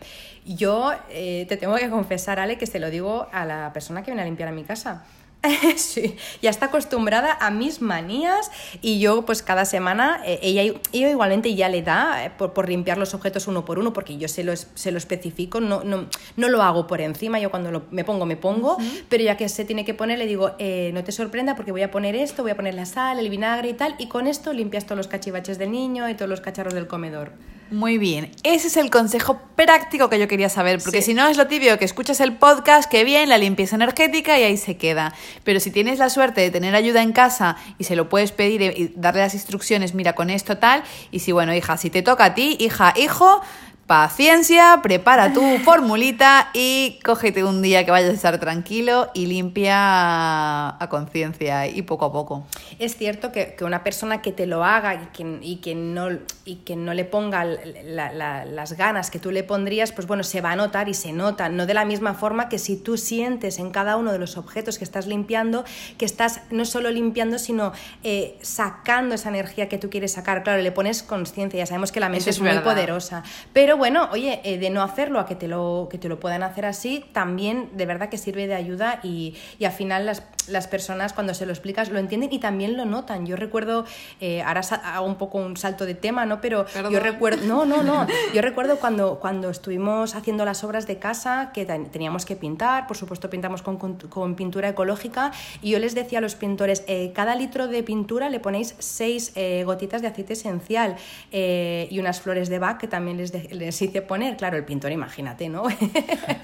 yo 0.44 0.92
eh, 1.10 1.46
te 1.48 1.56
tengo 1.56 1.76
que 1.76 1.88
confesar, 1.88 2.38
Ale, 2.38 2.58
que 2.58 2.66
se 2.66 2.78
lo 2.78 2.90
digo 2.90 3.28
a 3.32 3.44
la 3.46 3.72
persona 3.72 4.02
que 4.02 4.10
viene 4.10 4.22
a 4.22 4.26
limpiar 4.26 4.48
a 4.48 4.52
mi 4.52 4.64
casa. 4.64 5.04
sí, 5.76 6.16
ya 6.40 6.50
está 6.50 6.66
acostumbrada 6.66 7.36
a 7.40 7.50
mis 7.50 7.82
manías 7.82 8.50
y 8.80 8.98
yo 8.98 9.24
pues 9.24 9.42
cada 9.42 9.64
semana, 9.64 10.22
eh, 10.24 10.38
ella, 10.42 10.74
igualmente 10.92 11.54
ya 11.54 11.68
le 11.68 11.82
da 11.82 12.24
eh, 12.24 12.30
por, 12.30 12.68
limpiar 12.68 12.98
los 12.98 13.14
objetos 13.14 13.46
uno 13.46 13.64
por 13.64 13.78
uno 13.78 13.92
porque 13.92 14.16
yo 14.16 14.28
se 14.28 14.44
lo, 14.44 14.54
se 14.56 14.90
lo 14.90 14.98
especifico, 14.98 15.60
no, 15.60 15.84
no, 15.84 16.06
no 16.36 16.48
lo 16.48 16.62
hago 16.62 16.86
por 16.86 17.00
encima, 17.00 17.38
yo 17.40 17.50
cuando 17.50 17.82
me 17.90 18.04
pongo 18.04 18.26
me 18.26 18.36
pongo, 18.36 18.78
pero 19.08 19.24
ya 19.24 19.36
que 19.36 19.48
se 19.48 19.64
tiene 19.64 19.84
que 19.84 19.94
poner 19.94 20.18
le 20.18 20.26
digo, 20.26 20.52
eh, 20.58 20.90
no 20.94 21.04
te 21.04 21.12
sorprenda 21.12 21.56
porque 21.56 21.72
voy 21.72 21.82
a 21.82 21.90
poner 21.90 22.14
esto, 22.14 22.42
voy 22.42 22.52
a 22.52 22.56
poner 22.56 22.74
la 22.74 22.86
sal, 22.86 23.18
el 23.18 23.28
vinagre 23.28 23.68
y 23.70 23.74
tal 23.74 23.94
y 23.98 24.08
con 24.08 24.26
esto 24.26 24.52
limpias 24.52 24.84
todos 24.84 24.96
los 24.96 25.08
cachivaches 25.08 25.58
del 25.58 25.72
niño 25.72 26.08
y 26.08 26.14
todos 26.14 26.28
los 26.28 26.40
cacharros 26.40 26.74
del 26.74 26.86
comedor. 26.86 27.32
Muy 27.74 27.98
bien, 27.98 28.30
ese 28.44 28.68
es 28.68 28.76
el 28.76 28.88
consejo 28.88 29.40
práctico 29.56 30.08
que 30.08 30.20
yo 30.20 30.28
quería 30.28 30.48
saber, 30.48 30.80
porque 30.80 31.02
si 31.02 31.12
no 31.12 31.26
es 31.26 31.36
lo 31.36 31.48
tibio 31.48 31.76
que 31.76 31.84
escuchas 31.84 32.20
el 32.20 32.36
podcast, 32.36 32.88
que 32.88 33.02
bien, 33.02 33.28
la 33.28 33.36
limpieza 33.36 33.74
energética 33.74 34.38
y 34.38 34.44
ahí 34.44 34.56
se 34.56 34.76
queda. 34.76 35.12
Pero 35.42 35.58
si 35.58 35.72
tienes 35.72 35.98
la 35.98 36.08
suerte 36.08 36.40
de 36.40 36.52
tener 36.52 36.76
ayuda 36.76 37.02
en 37.02 37.10
casa 37.10 37.56
y 37.76 37.82
se 37.82 37.96
lo 37.96 38.08
puedes 38.08 38.30
pedir 38.30 38.62
y 38.62 38.92
darle 38.94 39.22
las 39.22 39.34
instrucciones, 39.34 39.92
mira 39.92 40.12
con 40.12 40.30
esto 40.30 40.56
tal, 40.56 40.84
y 41.10 41.18
si 41.18 41.32
bueno, 41.32 41.52
hija, 41.52 41.76
si 41.76 41.90
te 41.90 42.02
toca 42.02 42.26
a 42.26 42.34
ti, 42.36 42.56
hija, 42.60 42.94
hijo, 42.96 43.42
paciencia, 43.86 44.80
prepara 44.82 45.32
tu 45.32 45.42
formulita 45.64 46.50
y 46.52 46.98
cógete 47.04 47.44
un 47.44 47.62
día 47.62 47.84
que 47.84 47.90
vayas 47.90 48.10
a 48.10 48.14
estar 48.14 48.38
tranquilo 48.40 49.10
y 49.14 49.26
limpia 49.26 49.74
a, 49.76 50.88
conciencia 50.88 51.66
y 51.66 51.82
poco 51.82 52.06
a 52.06 52.12
poco. 52.12 52.46
Es 52.78 52.96
cierto 52.96 53.32
que, 53.32 53.56
una 53.62 53.82
persona 53.82 54.22
que 54.22 54.32
te 54.32 54.46
lo 54.46 54.64
haga 54.64 54.94
y 54.94 55.06
que, 55.12 55.38
y 55.42 55.56
que, 55.56 55.74
no, 55.74 56.08
y 56.44 56.56
que 56.56 56.76
no 56.76 56.94
le 56.94 57.04
ponga 57.04 57.44
las 57.44 58.72
ganas 58.74 59.10
que 59.10 59.18
tú 59.18 59.30
le 59.30 59.42
pondrías, 59.42 59.92
pues 59.92 60.06
bueno, 60.06 60.22
se 60.22 60.40
va 60.40 60.52
a 60.52 60.56
notar 60.56 60.88
y 60.88 60.94
se 60.94 61.12
nota, 61.12 61.48
no 61.48 61.66
de 61.66 61.74
la 61.74 61.84
misma 61.84 62.14
forma 62.14 62.48
que 62.48 62.58
si 62.58 62.76
tú 62.76 62.96
sientes 62.96 63.58
en 63.58 63.70
cada 63.70 63.96
uno 63.96 64.12
de 64.12 64.18
los 64.18 64.36
objetos 64.36 64.78
que 64.78 64.84
estás 64.84 65.06
limpiando, 65.06 65.64
que 65.98 66.04
estás 66.04 66.42
no 66.50 66.64
solo 66.64 66.90
limpiando, 66.90 67.38
sino 67.38 67.72
eh, 68.02 68.38
sacando 68.42 69.14
esa 69.14 69.28
energía 69.28 69.68
que 69.68 69.78
tú 69.78 69.90
quieres 69.90 70.12
sacar. 70.12 70.42
Claro, 70.42 70.62
le 70.62 70.72
pones 70.72 71.02
conciencia, 71.02 71.58
ya 71.58 71.66
sabemos 71.66 71.92
que 71.92 72.00
la 72.00 72.08
mente 72.08 72.30
es, 72.30 72.40
muy 72.40 72.58
poderosa, 72.58 73.22
pero 73.52 73.73
Pero 73.74 73.80
bueno, 73.80 74.08
oye, 74.12 74.40
eh, 74.44 74.56
de 74.56 74.70
no 74.70 74.82
hacerlo 74.82 75.18
a 75.18 75.26
que 75.26 75.34
te, 75.34 75.48
lo, 75.48 75.88
que 75.90 75.98
te 75.98 76.08
lo 76.08 76.20
puedan 76.20 76.44
hacer 76.44 76.64
así, 76.64 77.04
también 77.10 77.70
de 77.72 77.86
verdad 77.86 78.08
que 78.08 78.18
sirve 78.18 78.46
de 78.46 78.54
ayuda 78.54 79.00
y, 79.02 79.34
y 79.58 79.64
al 79.64 79.72
final 79.72 80.06
las, 80.06 80.22
las, 80.46 80.68
personas 80.68 81.12
cuando 81.12 81.34
se 81.34 81.44
lo 81.44 81.50
explicas 81.50 81.88
lo 81.88 81.98
entienden 81.98 82.32
y 82.32 82.38
también 82.38 82.76
lo 82.76 82.84
notan. 82.84 83.26
Yo 83.26 83.34
recuerdo, 83.34 83.84
eh, 84.20 84.42
ahora 84.42 84.60
hago 84.60 85.06
un 85.06 85.16
poco 85.16 85.38
un 85.38 85.56
salto 85.56 85.86
de 85.86 85.94
tema, 85.94 86.24
¿no? 86.24 86.40
Pero 86.40 86.66
yo 86.88 87.00
recuerdo, 87.00 87.44
no, 87.48 87.64
no, 87.64 87.82
no, 87.82 88.06
yo 88.34 88.42
recuerdo 88.42 88.76
cuando, 88.78 89.18
cuando 89.18 89.50
estuvimos 89.50 90.14
haciendo 90.14 90.44
las 90.44 90.62
obras 90.62 90.86
de 90.86 90.98
casa 90.98 91.50
que 91.52 91.64
teníamos 91.64 92.24
que 92.24 92.36
pintar, 92.36 92.86
por 92.86 92.96
supuesto 92.96 93.28
pintamos 93.28 93.62
con, 93.62 93.76
con, 93.76 93.96
con 93.96 94.36
pintura 94.36 94.68
ecológica 94.68 95.32
y 95.62 95.70
yo 95.70 95.80
les 95.80 95.96
decía 95.96 96.18
a 96.18 96.22
los 96.22 96.36
pintores, 96.36 96.84
eh, 96.86 97.10
cada 97.12 97.34
litro 97.34 97.66
de 97.66 97.82
pintura 97.82 98.30
le 98.30 98.38
ponéis 98.38 98.76
seis 98.78 99.32
eh, 99.34 99.64
gotitas 99.64 100.00
de 100.00 100.06
aceite 100.08 100.34
esencial 100.34 100.94
eh, 101.32 101.88
y 101.90 101.98
unas 101.98 102.20
flores 102.20 102.48
de 102.48 102.60
Bach 102.60 102.78
que 102.78 102.88
también 102.88 103.16
les, 103.16 103.32
de, 103.32 103.48
les 103.50 103.63
hice 103.68 104.02
poner. 104.02 104.36
Claro, 104.36 104.56
el 104.56 104.64
pintor, 104.64 104.92
imagínate, 104.92 105.48
¿no? 105.48 105.64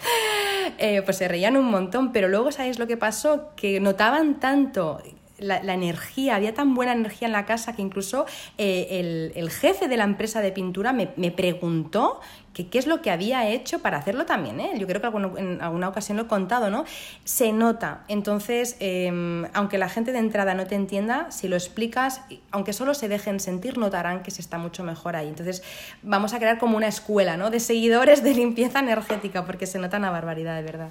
eh, 0.78 1.02
pues 1.02 1.16
se 1.16 1.28
reían 1.28 1.56
un 1.56 1.70
montón, 1.70 2.12
pero 2.12 2.28
luego, 2.28 2.52
¿sabéis 2.52 2.78
lo 2.78 2.86
que 2.86 2.96
pasó? 2.96 3.50
Que 3.56 3.80
notaban 3.80 4.40
tanto 4.40 5.00
la, 5.40 5.62
la, 5.62 5.74
energía, 5.74 6.36
había 6.36 6.54
tan 6.54 6.74
buena 6.74 6.92
energía 6.92 7.26
en 7.26 7.32
la 7.32 7.46
casa 7.46 7.74
que 7.74 7.82
incluso 7.82 8.26
eh, 8.58 8.88
el, 8.90 9.32
el, 9.34 9.50
jefe 9.50 9.88
de 9.88 9.96
la 9.96 10.04
empresa 10.04 10.40
de 10.40 10.52
pintura 10.52 10.92
me, 10.92 11.10
me 11.16 11.30
preguntó 11.30 12.20
que 12.52 12.68
qué 12.68 12.78
es 12.78 12.86
lo 12.86 13.00
que 13.00 13.10
había 13.10 13.48
hecho 13.48 13.78
para 13.78 13.98
hacerlo 13.98 14.26
también. 14.26 14.60
¿eh? 14.60 14.72
Yo 14.76 14.86
creo 14.86 15.00
que 15.00 15.40
en 15.40 15.62
alguna 15.62 15.88
ocasión 15.88 16.16
lo 16.16 16.24
he 16.24 16.26
contado, 16.26 16.70
¿no? 16.70 16.84
Se 17.24 17.52
nota. 17.52 18.02
Entonces, 18.08 18.76
eh, 18.80 19.46
aunque 19.54 19.78
la 19.78 19.88
gente 19.88 20.12
de 20.12 20.18
entrada 20.18 20.54
no 20.54 20.66
te 20.66 20.74
entienda, 20.74 21.30
si 21.30 21.48
lo 21.48 21.56
explicas, 21.56 22.22
aunque 22.50 22.72
solo 22.72 22.94
se 22.94 23.08
dejen 23.08 23.40
sentir, 23.40 23.78
notarán 23.78 24.22
que 24.22 24.30
se 24.30 24.40
está 24.40 24.58
mucho 24.58 24.82
mejor 24.82 25.16
ahí. 25.16 25.28
Entonces, 25.28 25.62
vamos 26.02 26.32
a 26.34 26.38
crear 26.38 26.58
como 26.58 26.76
una 26.76 26.88
escuela, 26.88 27.36
¿no? 27.36 27.50
De 27.50 27.60
seguidores 27.60 28.22
de 28.22 28.34
limpieza 28.34 28.80
energética, 28.80 29.44
porque 29.44 29.66
se 29.66 29.78
nota 29.78 29.98
una 29.98 30.10
barbaridad, 30.10 30.56
de 30.56 30.62
verdad. 30.62 30.90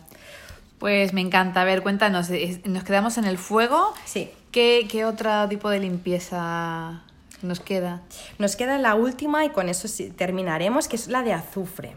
Pues 0.78 1.12
me 1.14 1.20
encanta. 1.20 1.62
A 1.62 1.66
ver, 1.66 1.84
cuéntanos, 1.84 2.30
¿nos 2.64 2.84
quedamos 2.86 3.18
en 3.18 3.26
el 3.26 3.38
fuego? 3.38 3.94
Sí. 4.06 4.32
¿Qué, 4.52 4.88
qué 4.90 5.06
otro 5.06 5.48
tipo 5.48 5.70
de 5.70 5.80
limpieza 5.80 7.04
nos 7.42 7.60
queda? 7.60 8.02
Nos 8.40 8.56
queda 8.56 8.80
la 8.80 8.96
última 8.96 9.46
y 9.46 9.50
con 9.50 9.70
eso 9.70 9.88
terminaremos, 10.16 10.88
que 10.88 10.96
es 10.96 11.08
la 11.08 11.22
de 11.22 11.34
azufre. 11.34 11.96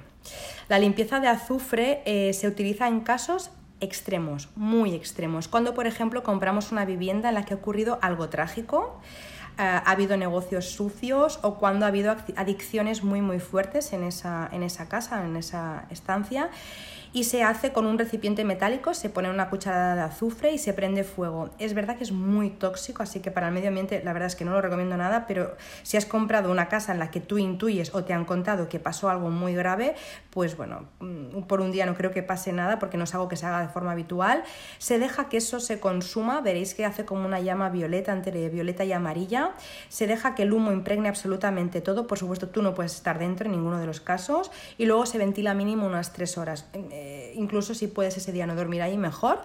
La 0.68 0.78
limpieza 0.78 1.18
de 1.20 1.28
azufre 1.28 2.02
eh, 2.04 2.32
se 2.34 2.46
utiliza 2.48 2.88
en 2.88 3.00
casos 3.00 3.50
extremos, 3.80 4.48
muy 4.54 4.94
extremos. 4.94 5.48
Cuando, 5.48 5.74
por 5.74 5.86
ejemplo, 5.86 6.22
compramos 6.22 6.72
una 6.72 6.84
vivienda 6.84 7.30
en 7.30 7.34
la 7.34 7.44
que 7.44 7.54
ha 7.54 7.56
ocurrido 7.56 7.98
algo 8.02 8.28
trágico, 8.28 9.00
Uh, 9.58 9.84
ha 9.84 9.90
habido 9.90 10.16
negocios 10.16 10.70
sucios 10.70 11.38
o 11.42 11.56
cuando 11.56 11.84
ha 11.84 11.88
habido 11.88 12.16
adicciones 12.36 13.04
muy 13.04 13.20
muy 13.20 13.38
fuertes 13.38 13.92
en 13.92 14.02
esa, 14.02 14.48
en 14.50 14.62
esa 14.62 14.88
casa, 14.88 15.26
en 15.26 15.36
esa 15.36 15.84
estancia 15.90 16.48
y 17.12 17.24
se 17.24 17.42
hace 17.42 17.72
con 17.72 17.86
un 17.86 17.98
recipiente 17.98 18.44
metálico, 18.44 18.94
se 18.94 19.10
pone 19.10 19.28
una 19.28 19.50
cucharada 19.50 19.94
de 19.94 20.00
azufre 20.00 20.52
y 20.52 20.58
se 20.58 20.72
prende 20.72 21.04
fuego. 21.04 21.50
Es 21.58 21.74
verdad 21.74 21.96
que 21.96 22.04
es 22.04 22.12
muy 22.12 22.50
tóxico, 22.50 23.02
así 23.02 23.20
que 23.20 23.30
para 23.30 23.48
el 23.48 23.54
medio 23.54 23.68
ambiente 23.68 24.00
la 24.02 24.12
verdad 24.12 24.28
es 24.28 24.36
que 24.36 24.44
no 24.44 24.52
lo 24.52 24.62
recomiendo 24.62 24.96
nada, 24.96 25.26
pero 25.26 25.56
si 25.82 25.96
has 25.96 26.06
comprado 26.06 26.50
una 26.50 26.68
casa 26.68 26.92
en 26.92 26.98
la 26.98 27.10
que 27.10 27.20
tú 27.20 27.38
intuyes 27.38 27.94
o 27.94 28.04
te 28.04 28.14
han 28.14 28.24
contado 28.24 28.68
que 28.68 28.78
pasó 28.78 29.10
algo 29.10 29.30
muy 29.30 29.54
grave, 29.54 29.94
pues 30.30 30.56
bueno, 30.56 30.88
mm, 31.00 31.42
por 31.42 31.60
un 31.60 31.70
día 31.70 31.84
no 31.84 31.94
creo 31.94 32.10
que 32.12 32.22
pase 32.22 32.52
nada 32.52 32.78
porque 32.78 32.96
no 32.96 33.04
es 33.04 33.14
algo 33.14 33.28
que 33.28 33.36
se 33.36 33.44
haga 33.44 33.60
de 33.60 33.68
forma 33.68 33.92
habitual. 33.92 34.42
Se 34.78 34.98
deja 34.98 35.28
que 35.28 35.36
eso 35.36 35.60
se 35.60 35.80
consuma, 35.80 36.40
veréis 36.40 36.74
que 36.74 36.86
hace 36.86 37.04
como 37.04 37.26
una 37.26 37.40
llama 37.40 37.68
violeta 37.68 38.12
entre 38.12 38.48
violeta 38.48 38.84
y 38.84 38.92
amarilla. 38.92 39.52
Se 39.88 40.06
deja 40.06 40.34
que 40.34 40.44
el 40.44 40.52
humo 40.52 40.72
impregne 40.72 41.08
absolutamente 41.08 41.82
todo, 41.82 42.06
por 42.06 42.18
supuesto 42.18 42.48
tú 42.48 42.62
no 42.62 42.74
puedes 42.74 42.94
estar 42.94 43.18
dentro 43.18 43.46
en 43.46 43.52
ninguno 43.52 43.78
de 43.78 43.86
los 43.86 44.00
casos 44.00 44.50
y 44.78 44.86
luego 44.86 45.04
se 45.04 45.18
ventila 45.18 45.52
mínimo 45.52 45.86
unas 45.86 46.12
tres 46.12 46.38
horas 46.38 46.68
incluso 47.34 47.74
si 47.74 47.86
puedes 47.86 48.16
ese 48.16 48.32
día 48.32 48.46
no 48.46 48.54
dormir 48.54 48.82
ahí, 48.82 48.96
mejor. 48.96 49.40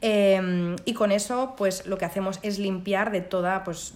Eh, 0.00 0.76
y 0.84 0.94
con 0.94 1.10
eso, 1.10 1.54
pues 1.56 1.86
lo 1.86 1.98
que 1.98 2.04
hacemos 2.04 2.38
es 2.42 2.58
limpiar 2.58 3.10
de 3.10 3.20
toda, 3.20 3.64
pues, 3.64 3.94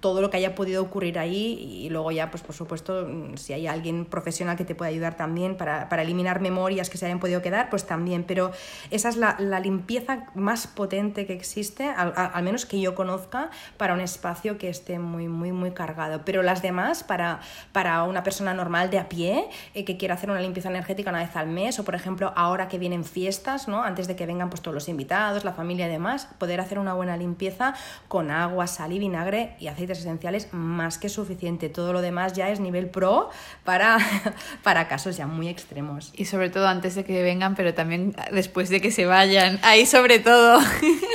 todo 0.00 0.20
lo 0.20 0.30
que 0.30 0.36
haya 0.36 0.54
podido 0.54 0.82
ocurrir 0.82 1.18
ahí 1.18 1.84
y 1.84 1.90
luego 1.90 2.10
ya, 2.10 2.30
pues 2.30 2.42
por 2.42 2.54
supuesto, 2.54 3.08
si 3.36 3.52
hay 3.52 3.66
alguien 3.66 4.04
profesional 4.04 4.56
que 4.56 4.64
te 4.64 4.74
puede 4.74 4.90
ayudar 4.90 5.16
también 5.16 5.56
para, 5.56 5.88
para 5.88 6.02
eliminar 6.02 6.40
memorias 6.40 6.90
que 6.90 6.98
se 6.98 7.06
hayan 7.06 7.20
podido 7.20 7.42
quedar, 7.42 7.70
pues 7.70 7.86
también. 7.86 8.24
Pero 8.24 8.52
esa 8.90 9.08
es 9.08 9.16
la, 9.16 9.36
la 9.38 9.60
limpieza 9.60 10.26
más 10.34 10.66
potente 10.66 11.26
que 11.26 11.32
existe, 11.32 11.88
al, 11.88 12.12
al, 12.16 12.42
menos 12.42 12.66
que 12.66 12.80
yo 12.80 12.94
conozca, 12.94 13.50
para 13.76 13.94
un 13.94 14.00
espacio 14.00 14.58
que 14.58 14.68
esté 14.68 14.98
muy, 14.98 15.28
muy, 15.28 15.52
muy 15.52 15.70
cargado. 15.70 16.22
Pero 16.24 16.42
las 16.42 16.62
demás, 16.62 17.04
para, 17.04 17.40
para 17.72 18.02
una 18.04 18.22
persona 18.22 18.54
normal 18.54 18.90
de 18.90 18.98
a 18.98 19.08
pie, 19.08 19.48
eh, 19.74 19.84
que 19.84 19.96
quiera 19.96 20.14
hacer 20.14 20.30
una 20.30 20.40
limpieza 20.40 20.68
energética 20.68 21.10
una 21.10 21.20
vez 21.20 21.34
al 21.36 21.48
mes, 21.48 21.78
o 21.78 21.84
por 21.84 21.94
ejemplo, 21.94 22.32
ahora 22.36 22.68
que 22.68 22.78
vienen 22.78 23.04
fiestas, 23.04 23.68
¿no? 23.68 23.82
Antes 23.82 24.06
de 24.06 24.16
que 24.16 24.26
vengan 24.26 24.50
pues 24.50 24.62
todos 24.62 24.74
los 24.74 24.88
invitados, 24.88 25.37
la 25.44 25.52
familia 25.52 25.86
y 25.86 25.90
demás, 25.90 26.28
poder 26.38 26.60
hacer 26.60 26.78
una 26.78 26.94
buena 26.94 27.16
limpieza 27.16 27.74
con 28.08 28.30
agua, 28.30 28.66
sal 28.66 28.92
y 28.92 28.98
vinagre 28.98 29.56
y 29.58 29.68
aceites 29.68 29.98
esenciales 30.00 30.48
más 30.52 30.98
que 30.98 31.08
suficiente. 31.08 31.68
Todo 31.68 31.92
lo 31.92 32.00
demás 32.00 32.32
ya 32.32 32.50
es 32.50 32.60
nivel 32.60 32.88
pro 32.88 33.30
para, 33.64 33.98
para 34.62 34.88
casos 34.88 35.16
ya 35.16 35.26
muy 35.26 35.48
extremos. 35.48 36.12
Y 36.16 36.24
sobre 36.24 36.50
todo 36.50 36.68
antes 36.68 36.94
de 36.94 37.04
que 37.04 37.22
vengan, 37.22 37.54
pero 37.54 37.74
también 37.74 38.14
después 38.32 38.68
de 38.68 38.80
que 38.80 38.90
se 38.90 39.06
vayan. 39.06 39.58
Ahí 39.62 39.86
sobre 39.86 40.18
todo. 40.18 40.60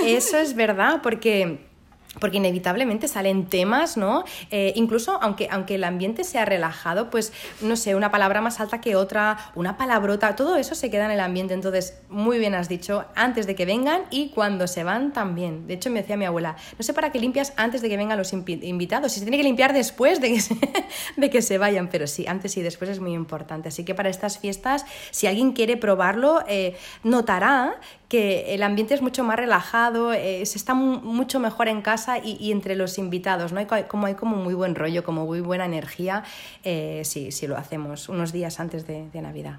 Eso 0.05 0.37
es 0.37 0.55
verdad, 0.55 1.01
porque 1.01 1.72
porque 2.19 2.37
inevitablemente 2.37 3.07
salen 3.07 3.45
temas, 3.47 3.97
¿no? 3.97 4.23
Eh, 4.51 4.73
incluso 4.75 5.19
aunque, 5.21 5.47
aunque 5.51 5.75
el 5.75 5.83
ambiente 5.83 6.23
sea 6.23 6.45
relajado, 6.45 7.09
pues 7.09 7.33
no 7.61 7.75
sé, 7.75 7.95
una 7.95 8.11
palabra 8.11 8.41
más 8.41 8.59
alta 8.59 8.81
que 8.81 8.95
otra, 8.95 9.51
una 9.55 9.77
palabrota, 9.77 10.35
todo 10.35 10.55
eso 10.57 10.75
se 10.75 10.89
queda 10.89 11.05
en 11.05 11.11
el 11.11 11.19
ambiente. 11.19 11.53
Entonces, 11.53 11.97
muy 12.09 12.37
bien 12.37 12.55
has 12.55 12.69
dicho, 12.69 13.05
antes 13.15 13.47
de 13.47 13.55
que 13.55 13.65
vengan 13.65 14.03
y 14.09 14.29
cuando 14.29 14.67
se 14.67 14.83
van 14.83 15.13
también. 15.13 15.67
De 15.67 15.73
hecho, 15.73 15.89
me 15.89 16.01
decía 16.01 16.17
mi 16.17 16.25
abuela, 16.25 16.55
no 16.77 16.83
sé 16.83 16.93
para 16.93 17.11
qué 17.11 17.19
limpias 17.19 17.53
antes 17.57 17.81
de 17.81 17.89
que 17.89 17.97
vengan 17.97 18.17
los 18.17 18.33
invitados, 18.33 19.11
si 19.11 19.19
se 19.19 19.25
tiene 19.25 19.37
que 19.37 19.43
limpiar 19.43 19.73
después 19.73 20.21
de 21.17 21.29
que 21.29 21.41
se, 21.41 21.57
vayan, 21.57 21.89
pero 21.89 22.07
sí, 22.07 22.25
antes 22.27 22.55
y 22.57 22.61
después 22.61 22.89
es 22.89 22.99
muy 22.99 23.13
importante. 23.13 23.69
Así 23.69 23.83
que 23.83 23.95
para 23.95 24.09
estas 24.09 24.37
fiestas, 24.37 24.85
si 25.11 25.27
alguien 25.27 25.53
quiere 25.53 25.77
probarlo, 25.77 26.43
eh, 26.47 26.75
notará 27.03 27.79
que 28.13 28.53
el 28.53 28.61
ambiente 28.61 28.93
es 28.93 29.01
mucho 29.01 29.23
más 29.23 29.37
relajado, 29.37 30.13
eh, 30.13 30.45
se 30.45 30.59
está 30.59 30.75
mucho 30.75 31.39
mejor 31.39 31.67
en 31.67 31.81
casa 31.81 32.19
y, 32.23 32.51
entre 32.51 32.75
los 32.75 32.99
invitados, 32.99 33.53
¿no? 33.53 33.59
Hay 33.59 33.85
como, 33.85 34.05
hay 34.05 34.13
como 34.13 34.35
muy 34.35 34.53
buen 34.53 34.75
rollo, 34.75 35.03
como 35.03 35.25
muy 35.25 35.41
buena 35.41 35.65
energía, 35.65 36.23
eh, 36.63 37.01
si, 37.05 37.47
lo 37.47 37.57
hacemos 37.57 38.09
unos 38.09 38.31
días 38.31 38.59
antes 38.59 38.85
de, 38.85 39.09
Navidad. 39.19 39.57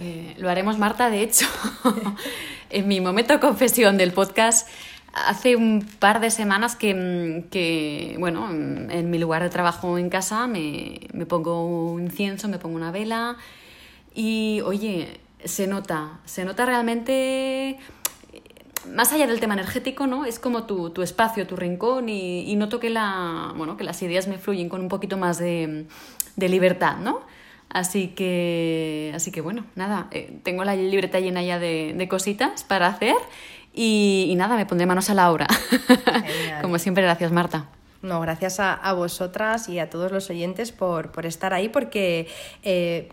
Eh, 0.00 0.34
lo 0.38 0.50
haremos, 0.50 0.76
Marta, 0.76 1.08
de 1.08 1.22
hecho. 1.22 1.46
en 2.70 2.88
mi 2.88 3.00
momento 3.00 3.38
confesión 3.38 3.96
del 3.96 4.12
podcast, 4.12 4.68
hace 5.12 5.54
un 5.54 5.86
par 6.00 6.18
de 6.18 6.30
semanas 6.30 6.74
que, 6.74 7.44
que, 7.52 8.16
bueno, 8.18 8.50
en 8.50 9.08
mi 9.08 9.18
lugar 9.18 9.44
de 9.44 9.50
trabajo 9.50 9.98
en 9.98 10.10
casa 10.10 10.48
me, 10.48 10.98
me 11.12 11.26
pongo 11.26 11.64
un 11.64 12.02
incienso, 12.02 12.48
me 12.48 12.58
pongo 12.58 12.74
una 12.74 12.90
vela 12.90 13.36
y, 14.16 14.60
oye, 14.62 15.20
se 15.44 15.66
nota, 15.66 16.20
se 16.24 16.44
nota 16.44 16.66
realmente 16.66 17.78
más 18.92 19.12
allá 19.12 19.26
del 19.26 19.40
tema 19.40 19.54
energético, 19.54 20.06
¿no? 20.06 20.24
Es 20.24 20.38
como 20.38 20.64
tu, 20.64 20.90
tu 20.90 21.02
espacio, 21.02 21.46
tu 21.46 21.56
rincón 21.56 22.08
y, 22.08 22.50
y, 22.50 22.56
noto 22.56 22.80
que, 22.80 22.90
la, 22.90 23.52
bueno, 23.56 23.76
que 23.76 23.84
las 23.84 24.00
ideas 24.02 24.28
me 24.28 24.38
fluyen 24.38 24.68
con 24.68 24.80
un 24.80 24.88
poquito 24.88 25.16
más 25.16 25.38
de, 25.38 25.86
de 26.36 26.48
libertad, 26.48 26.96
¿no? 26.98 27.22
Así 27.70 28.08
que, 28.08 29.12
así 29.14 29.32
que 29.32 29.40
bueno, 29.40 29.64
nada, 29.74 30.08
eh, 30.12 30.38
tengo 30.44 30.64
la 30.64 30.76
libreta 30.76 31.18
llena 31.18 31.42
ya 31.42 31.58
de, 31.58 31.92
de 31.96 32.08
cositas 32.08 32.62
para 32.62 32.86
hacer 32.86 33.16
y, 33.72 34.28
y, 34.28 34.34
nada, 34.36 34.56
me 34.56 34.66
pondré 34.66 34.86
manos 34.86 35.10
a 35.10 35.14
la 35.14 35.30
obra. 35.32 35.48
como 36.62 36.78
siempre, 36.78 37.02
gracias 37.02 37.32
Marta. 37.32 37.68
No, 38.02 38.20
gracias 38.20 38.60
a, 38.60 38.74
a, 38.74 38.92
vosotras 38.92 39.68
y 39.70 39.78
a 39.78 39.88
todos 39.88 40.12
los 40.12 40.28
oyentes 40.28 40.72
por, 40.72 41.10
por 41.10 41.26
estar 41.26 41.54
ahí 41.54 41.68
porque... 41.68 42.28
Eh, 42.62 43.08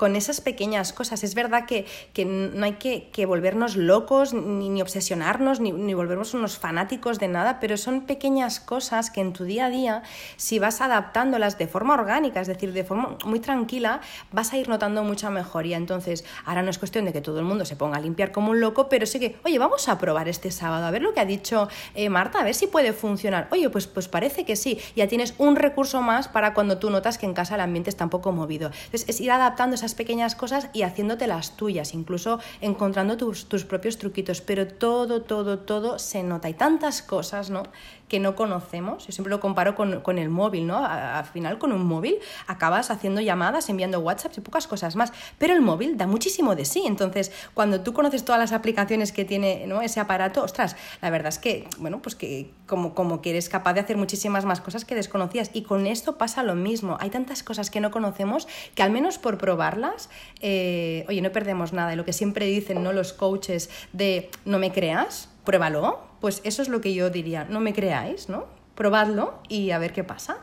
con 0.00 0.16
esas 0.16 0.40
pequeñas 0.40 0.94
cosas. 0.94 1.22
Es 1.24 1.34
verdad 1.34 1.66
que, 1.66 1.84
que 2.14 2.24
no 2.24 2.64
hay 2.64 2.76
que, 2.76 3.26
volvernos 3.26 3.76
locos, 3.76 4.32
ni, 4.32 4.70
ni 4.70 4.80
obsesionarnos, 4.80 5.60
ni, 5.60 5.72
ni, 5.72 5.92
volvernos 5.92 6.32
unos 6.32 6.56
fanáticos 6.56 7.18
de 7.18 7.28
nada, 7.28 7.60
pero 7.60 7.76
son 7.76 8.06
pequeñas 8.06 8.60
cosas 8.60 9.10
que 9.10 9.20
en 9.20 9.34
tu 9.34 9.44
día 9.44 9.66
a 9.66 9.68
día, 9.68 10.02
si 10.38 10.58
vas 10.58 10.80
adaptándolas 10.80 11.58
de 11.58 11.66
forma 11.66 11.92
orgánica, 11.92 12.40
es 12.40 12.46
decir, 12.46 12.72
de 12.72 12.82
forma 12.82 13.18
muy 13.26 13.40
tranquila, 13.40 14.00
vas 14.32 14.54
a 14.54 14.56
ir 14.56 14.70
notando 14.70 15.04
mucha 15.04 15.28
mejoría. 15.28 15.76
Entonces, 15.76 16.24
ahora 16.46 16.62
no 16.62 16.70
es 16.70 16.78
cuestión 16.78 17.04
de 17.04 17.12
que 17.12 17.20
todo 17.20 17.38
el 17.38 17.44
mundo 17.44 17.66
se 17.66 17.76
ponga 17.76 17.98
a 17.98 18.00
limpiar 18.00 18.32
como 18.32 18.52
un 18.52 18.60
loco, 18.60 18.88
pero 18.88 19.04
sí 19.04 19.20
que, 19.20 19.36
oye, 19.44 19.58
vamos 19.58 19.86
a 19.90 19.98
probar 19.98 20.28
este 20.28 20.50
sábado, 20.50 20.86
a 20.86 20.90
ver 20.90 21.02
lo 21.02 21.12
que 21.12 21.20
ha 21.20 21.26
dicho 21.26 21.68
eh, 21.94 22.08
Marta, 22.08 22.40
a 22.40 22.44
ver 22.44 22.54
si 22.54 22.66
puede 22.66 22.94
funcionar. 22.94 23.48
Oye, 23.50 23.68
pues, 23.68 23.86
pues 23.86 24.08
parece 24.08 24.46
que 24.46 24.56
sí. 24.56 24.78
Ya 24.96 25.08
tienes 25.08 25.34
un 25.36 25.56
recurso 25.56 26.00
más 26.00 26.26
para 26.26 26.54
cuando 26.54 26.78
tú 26.78 26.88
notas 26.88 27.18
que 27.18 27.26
en 27.26 27.34
casa 27.34 27.56
el 27.56 27.60
ambiente 27.60 27.90
está 27.90 28.04
un 28.04 28.10
poco 28.10 28.32
movido. 28.32 28.70
Entonces, 28.86 29.06
es 29.06 29.20
ir 29.20 29.30
adaptando 29.30 29.74
esas 29.74 29.89
pequeñas 29.94 30.34
cosas 30.34 30.68
y 30.72 30.82
haciéndote 30.82 31.26
las 31.26 31.56
tuyas, 31.56 31.94
incluso 31.94 32.40
encontrando 32.60 33.16
tus, 33.16 33.46
tus 33.46 33.64
propios 33.64 33.98
truquitos, 33.98 34.40
pero 34.40 34.66
todo, 34.66 35.22
todo, 35.22 35.58
todo 35.58 35.98
se 35.98 36.22
nota. 36.22 36.48
Hay 36.48 36.54
tantas 36.54 37.02
cosas, 37.02 37.50
¿no? 37.50 37.64
Que 38.10 38.18
no 38.18 38.34
conocemos. 38.34 39.06
Yo 39.06 39.12
siempre 39.12 39.30
lo 39.30 39.38
comparo 39.38 39.76
con, 39.76 40.18
el 40.18 40.28
móvil, 40.28 40.66
¿no? 40.66 40.84
Al 40.84 41.24
final, 41.24 41.58
con 41.58 41.72
un 41.72 41.86
móvil 41.86 42.18
acabas 42.48 42.90
haciendo 42.90 43.20
llamadas, 43.20 43.68
enviando 43.70 44.00
WhatsApp 44.00 44.32
y 44.36 44.40
pocas 44.40 44.66
cosas 44.66 44.96
más. 44.96 45.12
Pero 45.38 45.54
el 45.54 45.60
móvil 45.62 45.96
da 45.96 46.08
muchísimo 46.08 46.56
de 46.56 46.64
sí. 46.64 46.82
Entonces, 46.86 47.30
cuando 47.54 47.82
tú 47.82 47.94
conoces 47.94 48.24
todas 48.24 48.40
las 48.40 48.52
aplicaciones 48.52 49.12
que 49.12 49.24
tiene 49.24 49.64
¿no? 49.68 49.80
ese 49.80 50.00
aparato, 50.00 50.42
ostras, 50.42 50.74
la 51.00 51.10
verdad 51.10 51.28
es 51.28 51.38
que, 51.38 51.68
bueno, 51.78 52.02
pues 52.02 52.16
que 52.16 52.50
como, 52.66 52.96
como 52.96 53.22
que 53.22 53.30
eres 53.30 53.48
capaz 53.48 53.74
de 53.74 53.80
hacer 53.80 53.96
muchísimas 53.96 54.44
más 54.44 54.60
cosas 54.60 54.84
que 54.84 54.96
desconocías. 54.96 55.50
Y 55.52 55.62
con 55.62 55.86
esto 55.86 56.18
pasa 56.18 56.42
lo 56.42 56.56
mismo. 56.56 56.96
Hay 56.98 57.10
tantas 57.10 57.44
cosas 57.44 57.70
que 57.70 57.80
no 57.80 57.92
conocemos 57.92 58.48
que 58.74 58.82
al 58.82 58.90
menos 58.90 59.18
por 59.18 59.38
probarlas, 59.38 60.10
eh, 60.40 61.04
oye, 61.08 61.22
no 61.22 61.30
perdemos 61.30 61.72
nada. 61.72 61.92
Y 61.92 61.96
lo 61.96 62.04
que 62.04 62.12
siempre 62.12 62.46
dicen 62.46 62.82
¿no? 62.82 62.92
los 62.92 63.12
coaches 63.12 63.70
de 63.92 64.30
no 64.44 64.58
me 64.58 64.72
creas, 64.72 65.28
pruébalo, 65.44 66.09
pues 66.20 66.40
eso 66.44 66.62
es 66.62 66.68
lo 66.68 66.80
que 66.80 66.94
yo 66.94 67.10
diría, 67.10 67.44
no 67.44 67.60
me 67.60 67.72
creáis, 67.72 68.28
¿no? 68.28 68.46
Probadlo 68.74 69.40
y 69.48 69.70
a 69.70 69.78
ver 69.78 69.92
qué 69.92 70.04
pasa. 70.04 70.38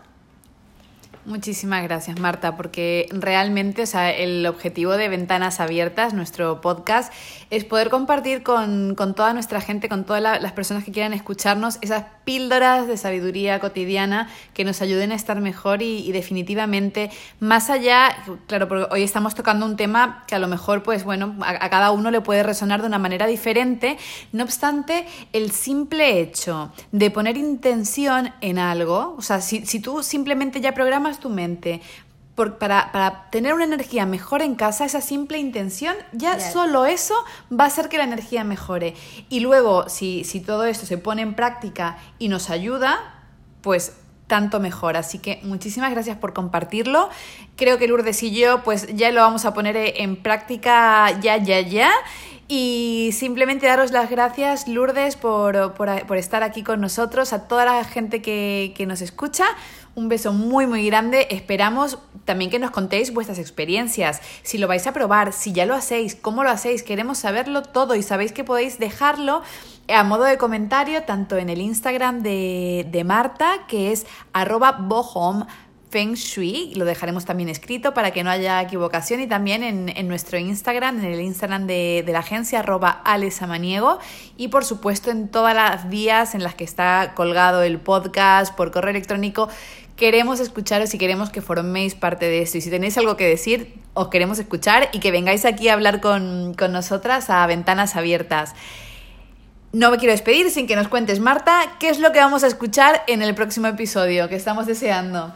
Muchísimas 1.25 1.83
gracias, 1.83 2.19
Marta, 2.21 2.55
porque 2.55 3.09
realmente 3.11 3.81
o 3.81 3.85
sea, 3.85 4.11
el 4.11 4.45
objetivo 4.45 4.93
de 4.95 5.09
Ventanas 5.09 5.59
Abiertas, 5.59 6.13
nuestro 6.13 6.61
podcast, 6.61 7.11
es 7.49 7.65
poder 7.65 7.89
compartir 7.89 8.43
con, 8.43 8.95
toda 8.95 9.33
nuestra 9.33 9.59
gente, 9.59 9.89
con 9.89 10.05
todas 10.05 10.21
las 10.21 10.51
personas 10.53 10.85
que 10.85 10.93
quieran 10.93 11.11
escucharnos, 11.13 11.79
esas 11.81 12.05
píldoras 12.27 12.89
de 12.89 12.97
sabiduría 12.97 13.61
cotidiana 13.61 14.27
que 14.53 14.65
nos 14.65 14.81
ayuden 14.81 15.13
a 15.13 15.15
estar 15.15 15.39
mejor 15.39 15.81
y, 15.81 16.11
definitivamente, 16.11 17.09
más 17.39 17.69
allá, 17.69 18.17
claro, 18.47 18.67
porque 18.67 18.85
hoy 18.93 19.01
estamos 19.01 19.33
tocando 19.33 19.65
un 19.65 19.77
tema 19.77 20.25
que 20.27 20.35
a 20.35 20.39
lo 20.39 20.49
mejor, 20.49 20.83
pues 20.83 21.05
bueno, 21.05 21.37
a, 21.39 21.69
cada 21.69 21.91
uno 21.91 22.11
le 22.11 22.19
puede 22.19 22.43
resonar 22.43 22.81
de 22.81 22.87
una 22.87 22.99
manera 22.99 23.27
diferente, 23.27 23.97
no 24.33 24.43
obstante, 24.43 25.05
el 25.31 25.51
simple 25.51 26.19
hecho 26.19 26.73
de 26.91 27.09
poner 27.11 27.37
intención 27.37 28.33
en 28.41 28.59
algo, 28.59 29.15
o 29.17 29.21
sea, 29.21 29.39
si, 29.39 29.65
si 29.65 29.79
tú 29.79 30.03
simplemente 30.03 30.59
ya 30.59 30.73
programas 30.73 31.21
tu 31.21 31.29
mente 31.29 31.79
para, 32.60 32.91
para, 32.91 33.30
tener 33.32 33.54
una 33.54 33.63
energía 33.63 34.06
mejor 34.06 34.41
en 34.41 34.56
casa, 34.56 34.86
esa 34.86 35.02
simple 35.02 35.39
intención, 35.39 35.95
ya 36.13 36.39
solo 36.39 36.86
eso 36.86 37.15
va 37.52 37.63
a 37.63 37.67
hacer 37.67 37.89
que 37.89 37.97
la 37.97 38.04
energía 38.04 38.43
mejore. 38.43 38.93
Y 39.30 39.39
luego, 39.39 39.89
si, 39.89 40.23
si 40.23 40.39
todo 40.39 40.65
esto 40.65 40.86
se 40.86 40.97
pone 40.97 41.23
en 41.23 41.34
práctica 41.34 41.97
y 42.19 42.30
nos 42.30 42.50
ayuda, 42.50 43.26
pues 43.62 43.97
tanto 44.28 44.60
mejor. 44.60 44.97
Así 44.97 45.19
que 45.19 45.39
muchísimas 45.43 45.91
gracias 45.91 46.17
por 46.17 46.34
compartirlo. 46.34 47.10
Creo 47.56 47.78
que 47.80 47.88
Lourdes 47.88 48.21
y 48.21 48.32
yo, 48.32 48.63
pues 48.63 48.88
ya 48.95 49.12
lo 49.12 49.21
vamos 49.21 49.45
a 49.45 49.54
poner 49.54 49.76
en 49.76 50.15
práctica 50.17 51.19
ya, 51.19 51.38
ya, 51.38 51.62
ya. 51.62 51.91
Y 52.50 53.10
simplemente 53.13 53.67
daros 53.67 53.91
las 53.91 54.10
gracias, 54.10 54.67
Lourdes, 54.67 55.17
por, 55.17 55.73
por, 55.73 56.06
por 56.06 56.17
estar 56.17 56.43
aquí 56.43 56.63
con 56.63 56.80
nosotros, 56.80 57.34
a 57.34 57.47
toda 57.47 57.65
la 57.65 57.84
gente 57.84 58.21
que, 58.21 58.73
que 58.76 58.86
nos 58.86 59.02
escucha. 59.02 59.45
Un 59.97 60.10
beso 60.10 60.31
muy 60.31 60.67
muy 60.67 60.86
grande. 60.86 61.25
Esperamos 61.31 61.97
también 62.23 62.51
que 62.51 62.60
nos 62.60 62.69
contéis 62.69 63.12
vuestras 63.12 63.39
experiencias, 63.39 64.21
si 64.43 64.60
lo 64.60 64.67
vais 64.67 64.86
a 64.86 64.93
probar, 64.93 65.33
si 65.33 65.53
ya 65.53 65.65
lo 65.65 65.73
hacéis, 65.73 66.13
cómo 66.13 66.43
lo 66.43 66.51
hacéis. 66.51 66.83
Queremos 66.83 67.17
saberlo 67.17 67.63
todo 67.63 67.95
y 67.95 68.03
sabéis 68.03 68.31
que 68.31 68.43
podéis 68.43 68.77
dejarlo 68.77 69.41
a 69.89 70.03
modo 70.03 70.25
de 70.25 70.38
comentario 70.38 71.01
tanto 71.01 71.38
en 71.38 71.49
el 71.49 71.62
Instagram 71.62 72.21
de, 72.21 72.86
de 72.91 73.03
Marta, 73.03 73.65
que 73.67 73.91
es 73.91 74.05
arroba 74.33 74.73
bohom 74.73 75.47
Feng 75.89 76.15
Shui, 76.15 76.73
lo 76.76 76.84
dejaremos 76.84 77.23
también 77.23 77.47
escrito 77.47 77.93
para 77.93 78.12
que 78.12 78.21
no 78.21 78.30
haya 78.30 78.62
equivocación 78.62 79.21
y 79.21 79.28
también 79.28 79.63
en, 79.63 80.08
nuestro 80.08 80.38
Instagram, 80.38 81.00
en 81.00 81.06
el 81.06 81.21
Instagram 81.21 81.65
de, 81.65 82.04
la 82.06 82.19
agencia 82.19 82.60
arroba 82.60 82.89
alesamaniego 82.89 84.00
y 84.36 84.50
por 84.50 84.65
supuesto 84.65 85.12
en 85.12 85.30
todas 85.30 85.56
las 85.56 85.89
vías 85.89 86.36
en 86.36 86.43
las 86.43 86.56
que 86.56 86.65
está 86.65 87.13
colgado 87.15 87.63
el 87.63 87.80
podcast 87.80 88.54
por 88.54 88.71
correo 88.71 88.91
electrónico. 88.91 89.47
Queremos 89.95 90.41
escucharos 90.41 90.93
y 90.93 90.97
queremos 90.97 91.30
que 91.30 91.41
forméis 91.41 91.95
parte 91.95 92.26
de 92.26 92.41
esto 92.41 92.58
y 92.58 92.62
si 92.62 92.69
tenéis 92.69 92.97
algo 92.97 93.15
que 93.15 93.26
decir, 93.26 93.80
os 93.93 94.10
queremos 94.10 94.39
escuchar 94.39 94.89
y 94.91 95.00
que 95.00 95.12
vengáis 95.12 95.45
aquí 95.45 95.69
a 95.69 95.73
hablar 95.73 96.02
con, 96.02 96.54
con 96.54 96.73
nosotras 96.73 97.30
a 97.30 97.47
ventanas 97.47 97.95
abiertas. 97.95 98.56
No 99.71 99.89
me 99.89 99.97
quiero 99.97 100.12
despedir 100.12 100.52
sin 100.52 100.67
que 100.67 100.76
nos 100.76 100.89
cuentes, 100.89 101.21
Marta, 101.21 101.62
qué 101.80 101.89
es 101.89 102.00
lo 102.00 102.12
que 102.12 102.19
vamos 102.19 102.43
a 102.43 102.47
escuchar 102.47 103.04
en 103.08 103.21
el 103.21 103.34
próximo 103.36 103.67
episodio 103.67 104.28
que 104.28 104.36
estamos 104.36 104.65
deseando. 104.65 105.34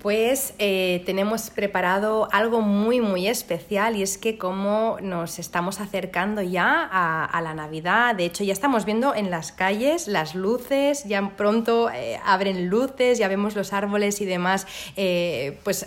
Pues 0.00 0.54
eh, 0.60 1.02
tenemos 1.06 1.50
preparado 1.50 2.28
algo 2.30 2.60
muy 2.60 3.00
muy 3.00 3.26
especial 3.26 3.96
y 3.96 4.02
es 4.02 4.16
que 4.16 4.38
como 4.38 4.96
nos 5.02 5.40
estamos 5.40 5.80
acercando 5.80 6.40
ya 6.40 6.88
a, 6.90 7.40
la 7.42 7.52
Navidad, 7.52 8.14
de 8.14 8.24
hecho 8.26 8.44
ya 8.44 8.52
estamos 8.52 8.84
viendo 8.84 9.12
en 9.12 9.30
las 9.30 9.50
calles 9.50 10.06
las 10.06 10.36
luces, 10.36 11.02
ya 11.04 11.36
pronto 11.36 11.90
eh, 11.90 12.20
abren 12.24 12.68
luces, 12.68 13.18
ya 13.18 13.26
vemos 13.26 13.56
los 13.56 13.72
árboles 13.72 14.20
y 14.20 14.24
demás 14.24 14.68
eh, 14.96 15.58
pues 15.64 15.84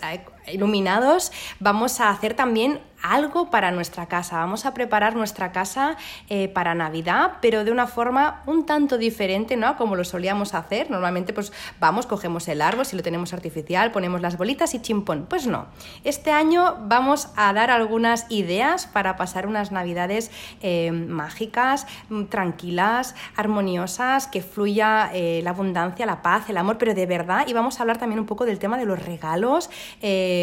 iluminados, 0.48 1.32
vamos 1.60 2.00
a 2.00 2.10
hacer 2.10 2.34
también 2.34 2.80
algo 3.02 3.50
para 3.50 3.72
nuestra 3.72 4.08
casa. 4.08 4.38
Vamos 4.38 4.66
a 4.66 4.74
preparar 4.74 5.16
nuestra 5.16 5.52
casa 5.52 5.98
eh, 6.30 6.48
para 6.50 6.76
Navidad, 6.76 7.34
pero 7.42 7.64
de 7.64 7.72
una 7.72 7.88
forma 7.88 8.44
un 8.46 8.66
tanto 8.66 8.98
diferente, 8.98 9.58
¿no? 9.58 9.76
Como 9.78 9.96
lo 9.96 10.04
solíamos 10.04 10.54
hacer. 10.54 10.90
Normalmente, 10.90 11.34
pues 11.34 11.52
vamos, 11.80 12.06
cogemos 12.06 12.48
el 12.48 12.62
árbol, 12.62 12.86
si 12.86 12.96
lo 12.96 13.04
tenemos 13.04 13.34
artificial, 13.34 13.92
ponemos 13.92 14.22
las 14.22 14.38
bolitas 14.38 14.74
y 14.74 14.82
chimpón. 14.82 15.26
Pues 15.28 15.48
no. 15.48 15.68
Este 16.04 16.32
año 16.32 16.78
vamos 16.82 17.30
a 17.36 17.54
dar 17.54 17.72
algunas 17.72 18.26
ideas 18.30 18.88
para 18.88 19.16
pasar 19.16 19.48
unas 19.48 19.72
Navidades 19.72 20.32
eh, 20.62 20.92
mágicas, 20.92 21.88
mm, 22.10 22.26
tranquilas, 22.26 23.16
armoniosas, 23.36 24.28
que 24.28 24.42
fluya 24.42 25.10
eh, 25.14 25.42
la 25.44 25.52
abundancia, 25.52 26.06
la 26.06 26.22
paz, 26.22 26.50
el 26.50 26.58
amor, 26.58 26.78
pero 26.78 26.94
de 26.94 27.06
verdad. 27.06 27.48
Y 27.48 27.54
vamos 27.54 27.80
a 27.80 27.84
hablar 27.84 27.98
también 27.98 28.20
un 28.20 28.26
poco 28.26 28.46
del 28.46 28.60
tema 28.60 28.78
de 28.78 28.86
los 28.86 29.04
regalos. 29.04 29.70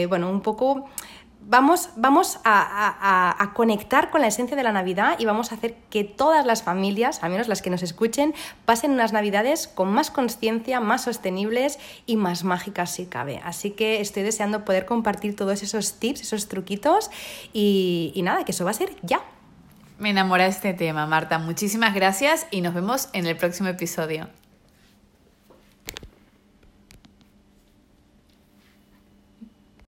Bueno, 0.09 0.31
un 0.31 0.41
poco 0.41 0.89
vamos, 1.49 1.91
vamos 1.97 2.39
a, 2.45 3.51
conectar 3.55 4.11
con 4.11 4.21
la 4.21 4.29
esencia 4.29 4.57
de 4.57 4.63
la 4.63 4.73
Navidad 4.73 5.17
y 5.19 5.25
vamos 5.25 5.51
a 5.51 5.57
hacer 5.57 5.75
que 5.91 6.05
todas 6.05 6.47
las 6.47 6.63
familias, 6.63 7.23
al 7.23 7.31
menos 7.31 7.49
las 7.49 7.63
que 7.63 7.71
nos 7.71 7.83
escuchen, 7.83 8.35
pasen 8.65 8.93
unas 8.93 9.13
Navidades 9.13 9.67
con 9.67 9.93
más 9.93 10.11
conciencia, 10.11 10.81
más 10.81 11.03
sostenibles 11.03 11.79
y 12.07 12.17
más 12.17 12.45
mágicas 12.45 12.93
si 12.93 13.07
cabe. 13.07 13.41
Así 13.45 13.71
que 13.71 14.01
estoy 14.01 14.23
deseando 14.23 14.65
poder 14.65 14.87
compartir 14.87 15.35
todos 15.35 15.63
esos 15.63 15.95
tips, 15.95 16.21
esos 16.21 16.49
truquitos 16.49 17.11
y, 17.53 18.13
y 18.15 18.23
nada, 18.23 18.45
que 18.45 18.53
eso 18.53 18.65
va 18.65 18.71
a 18.71 18.75
ser 18.75 18.95
ya. 19.03 19.21
Me 19.99 20.11
enamora 20.11 20.47
este 20.47 20.75
tema, 20.75 21.07
Marta. 21.07 21.39
Muchísimas 21.39 21.95
gracias 21.95 22.47
y 22.51 22.61
nos 22.61 22.75
vemos 22.75 23.09
en 23.15 23.27
el 23.27 23.37
próximo 23.37 23.69
episodio. 23.69 24.29